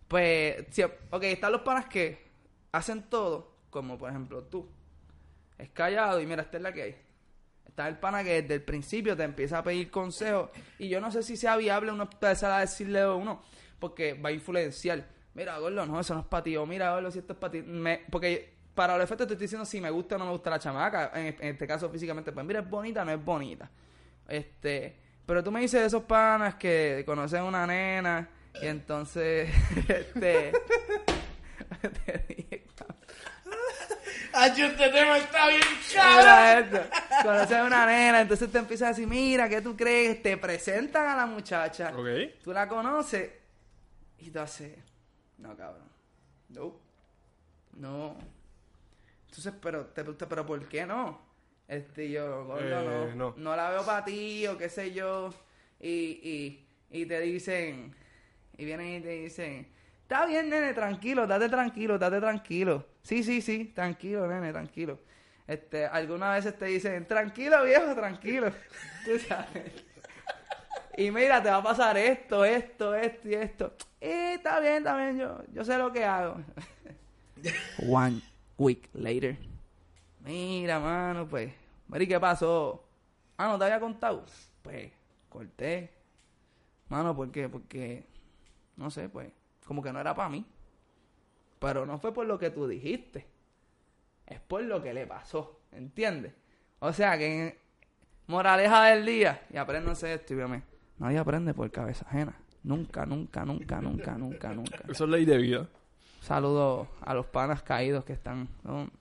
[0.08, 2.28] pues, sí, ok, están los panas que
[2.72, 4.76] hacen todo, como por ejemplo tú.
[5.58, 6.95] Es callado y mira, esta es la que hay.
[7.66, 10.49] Está el pana que desde el principio te empieza a pedir consejos.
[10.80, 13.41] Y yo no sé si sea viable uno empezar a decirle a uno,
[13.80, 15.05] porque va a influenciar.
[15.34, 16.60] Mira, Gordo, no, eso no es para.
[16.60, 17.53] O mira, Gordo, si esto es para
[18.10, 20.60] porque para los efectos te estoy diciendo si me gusta o no me gusta la
[20.60, 21.12] chamaca.
[21.14, 23.70] En, en este caso, físicamente, pues mira, es bonita o no es bonita.
[24.28, 24.95] Este,
[25.26, 28.30] pero tú me dices de esos panas que conocen una nena
[28.62, 29.49] y entonces,
[29.88, 30.51] este,
[32.05, 32.66] te dije,
[34.40, 36.82] Ay, este tema está bien Mira esto.
[37.24, 40.22] Conoces a una nena, entonces te empiezas a decir, mira, ¿qué tú crees?
[40.22, 41.92] Te presentan a la muchacha.
[41.96, 42.08] Ok.
[42.44, 43.32] Tú la conoces
[44.20, 44.78] y tú haces,
[45.38, 45.88] no, cabrón.
[46.50, 46.76] No.
[47.74, 48.16] No.
[49.28, 51.20] Entonces, pero, te, te- pero ¿por qué no?
[51.68, 52.62] Este, yo, gordo,
[53.10, 53.34] Eh, no, no.
[53.38, 55.34] no la veo para ti o qué sé yo.
[55.80, 57.94] Y, y, y te dicen,
[58.58, 59.68] y vienen y te dicen,
[60.02, 62.86] está bien, nene, tranquilo, date tranquilo, date tranquilo.
[63.08, 64.99] Sí, sí, sí, tranquilo, nene, tranquilo.
[65.47, 68.51] Este, algunas veces te dicen, tranquilo, viejo, tranquilo.
[69.05, 69.72] Tú sabes.
[70.97, 73.74] Y mira, te va a pasar esto, esto, esto y esto.
[74.01, 76.43] Y está bien, está bien, yo, yo sé lo que hago.
[77.89, 78.22] One
[78.58, 79.38] week later.
[80.20, 81.53] Mira, mano, pues.
[81.88, 82.84] Mari, ¿qué pasó?
[83.38, 84.26] Ah, ¿no te había contado?
[84.62, 84.91] Pues,
[85.30, 85.93] corté.
[86.89, 87.47] Mano, ¿por qué?
[87.47, 88.03] Porque,
[88.76, 89.32] no sé, pues,
[89.66, 90.45] como que no era para mí.
[91.60, 93.26] Pero no fue por lo que tú dijiste.
[94.26, 96.34] Es por lo que le pasó, ¿entiendes?
[96.80, 97.58] O sea, que
[98.28, 99.41] moraleja del día.
[99.51, 100.64] Y apréndanse esto y véame.
[100.99, 102.36] Nadie aprende por cabeza ajena.
[102.64, 104.84] Nunca, nunca, nunca, nunca, nunca, nunca.
[104.89, 105.70] Eso es ley de vida.
[106.22, 108.49] Saludo a los panas caídos que están.
[108.64, 108.91] Un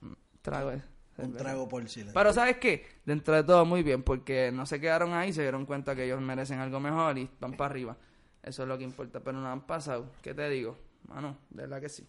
[0.41, 0.81] trago de
[1.17, 2.13] Un trago por silencio.
[2.13, 2.85] Pero ¿sabes qué?
[3.05, 6.21] Dentro de todo muy bien, porque no se quedaron ahí, se dieron cuenta que ellos
[6.21, 7.97] merecen algo mejor y van para arriba.
[8.43, 10.09] Eso es lo que importa, pero no han pasado.
[10.21, 10.77] ¿Qué te digo?
[11.07, 12.07] Mano, de verdad que sí.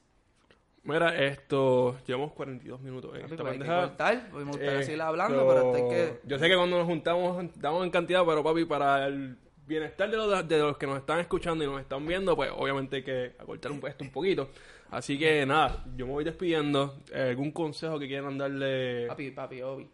[0.85, 1.99] Mira, esto.
[2.07, 5.03] Llevamos 42 minutos en Papi, esta pero hay que cortar, porque me gustaría Eh, seguir
[5.03, 6.21] hablando, pero esto hay que...
[6.25, 10.17] Yo sé que cuando nos juntamos, damos en cantidad, pero papi, para el bienestar de
[10.17, 13.33] los, de los que nos están escuchando y nos están viendo, pues obviamente hay que
[13.39, 14.49] acortar un, esto un poquito.
[14.91, 16.99] Así que nada, yo me voy despidiendo.
[17.13, 19.91] Eh, ¿Algún consejo que quieran darle Papi, papi, Obi.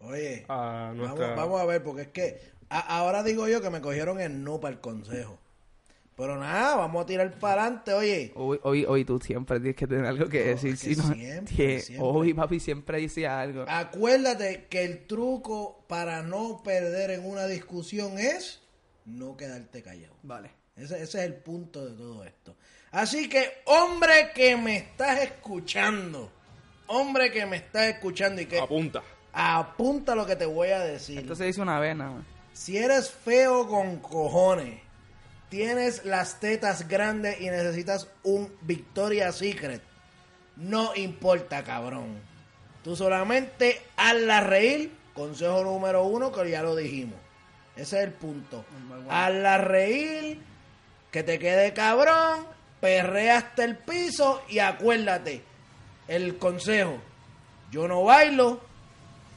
[0.00, 1.34] Oye, a vamos, nuestra...
[1.36, 4.58] vamos a ver, porque es que a- ahora digo yo que me cogieron el no
[4.58, 5.38] para el consejo.
[6.16, 8.32] Pero nada, vamos a tirar para adelante, oye.
[8.36, 10.74] Hoy, hoy, hoy tú siempre tienes que tener algo que decir.
[10.74, 12.08] es que si no, siempre, que siempre.
[12.08, 13.64] Hoy, papi, siempre dice algo.
[13.66, 18.62] Acuérdate que el truco para no perder en una discusión es
[19.04, 20.14] no quedarte callado.
[20.22, 20.50] Vale.
[20.76, 22.54] Ese, ese es el punto de todo esto.
[22.92, 26.30] Así que, hombre que me estás escuchando,
[26.86, 29.02] hombre que me estás escuchando y que Apunta.
[29.32, 31.18] apunta lo que te voy a decir.
[31.18, 32.24] Esto se dice una vez nada más.
[32.52, 34.80] Si eres feo con cojones,
[35.48, 39.82] tienes las tetas grandes y necesitas un Victoria's Secret,
[40.56, 42.18] no importa, cabrón.
[42.82, 44.92] Tú solamente hazla reír.
[45.14, 47.18] Consejo número uno, que ya lo dijimos.
[47.76, 48.64] Ese es el punto.
[49.08, 50.40] Hazla reír,
[51.10, 52.46] que te quede cabrón,
[52.80, 55.42] perrea hasta el piso y acuérdate,
[56.08, 56.98] el consejo,
[57.70, 58.60] yo no bailo,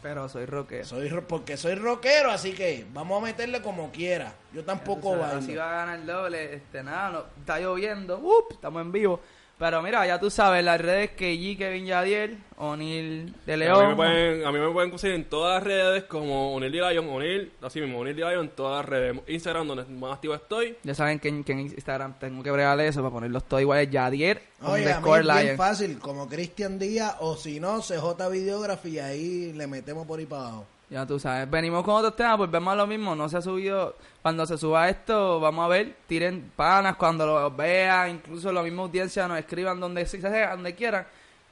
[0.01, 0.85] Pero soy rockero.
[0.85, 4.33] soy ro- porque soy rockero, así que vamos a meterle como quiera.
[4.53, 5.39] Yo tampoco bailo.
[5.39, 6.53] Así va a ganar el doble.
[6.55, 8.17] Este, nada, no, está lloviendo.
[8.19, 9.19] Up, estamos en vivo.
[9.59, 13.63] Pero mira, ya tú sabes, las redes que G, Kevin Yadiel, O'Neill de A mí,
[13.63, 13.95] me León.
[13.95, 16.77] pueden, a mí me pueden conseguir en todas las redes como O'Neill D.
[16.77, 18.21] Lion, O'Neill, así mismo, O'Neill D.
[18.21, 19.17] Lion en todas las redes.
[19.27, 20.77] Instagram, donde más activo estoy.
[20.83, 23.89] Ya saben que en, que en Instagram tengo que bregarle eso para ponerlos todos iguales.
[23.89, 25.57] Yadier, Oye, a mí es bien Lion.
[25.57, 30.27] fácil, como Cristian Díaz o si no, CJ Videography y ahí le metemos por ahí
[30.27, 30.67] para abajo.
[30.89, 31.49] Ya tú sabes.
[31.49, 33.15] Venimos con otros temas, pues vemos lo mismo.
[33.15, 33.95] No se ha subido.
[34.21, 35.97] Cuando se suba esto, vamos a ver.
[36.07, 38.11] Tiren panas cuando lo vean.
[38.11, 41.05] Incluso la misma audiencia nos escriban donde, sea, donde quieran.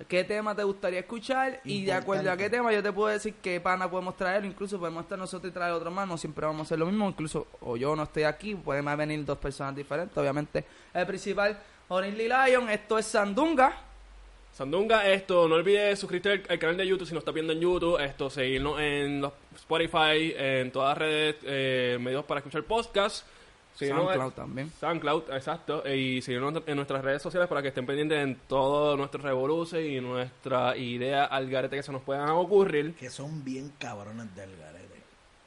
[0.07, 3.35] qué tema te gustaría escuchar y de acuerdo a qué tema yo te puedo decir
[3.41, 6.61] qué pana podemos traer, incluso podemos estar nosotros y traer otro más, no siempre vamos
[6.61, 10.17] a hacer lo mismo, incluso o yo no estoy aquí, pueden venir dos personas diferentes,
[10.17, 11.57] obviamente el principal,
[11.87, 13.94] Only Lion, esto es Sandunga.
[14.55, 17.59] Sandunga, esto, no olvides suscribirte al, al canal de YouTube si nos está viendo en
[17.59, 23.27] YouTube, esto, seguirnos en los Spotify, en todas las redes, eh, medios para escuchar podcast.
[23.75, 24.71] Seguirnos SoundCloud en- también.
[24.79, 25.83] SoundCloud, exacto.
[25.93, 29.99] Y seguirnos en nuestras redes sociales para que estén pendientes en todos nuestros revoluces y
[29.99, 32.93] nuestra idea al garete que se nos puedan ocurrir.
[32.95, 35.01] Que son bien cabrones del garete.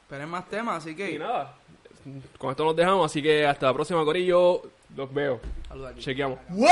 [0.07, 1.09] Pero hay más temas, así que...
[1.13, 1.55] Y nada,
[2.37, 4.61] con esto nos dejamos, así que hasta la próxima, Corillo.
[4.95, 5.39] Los veo.
[5.67, 5.99] Saluda aquí.
[6.01, 6.37] Chequeamos.
[6.49, 6.69] ¡Wop!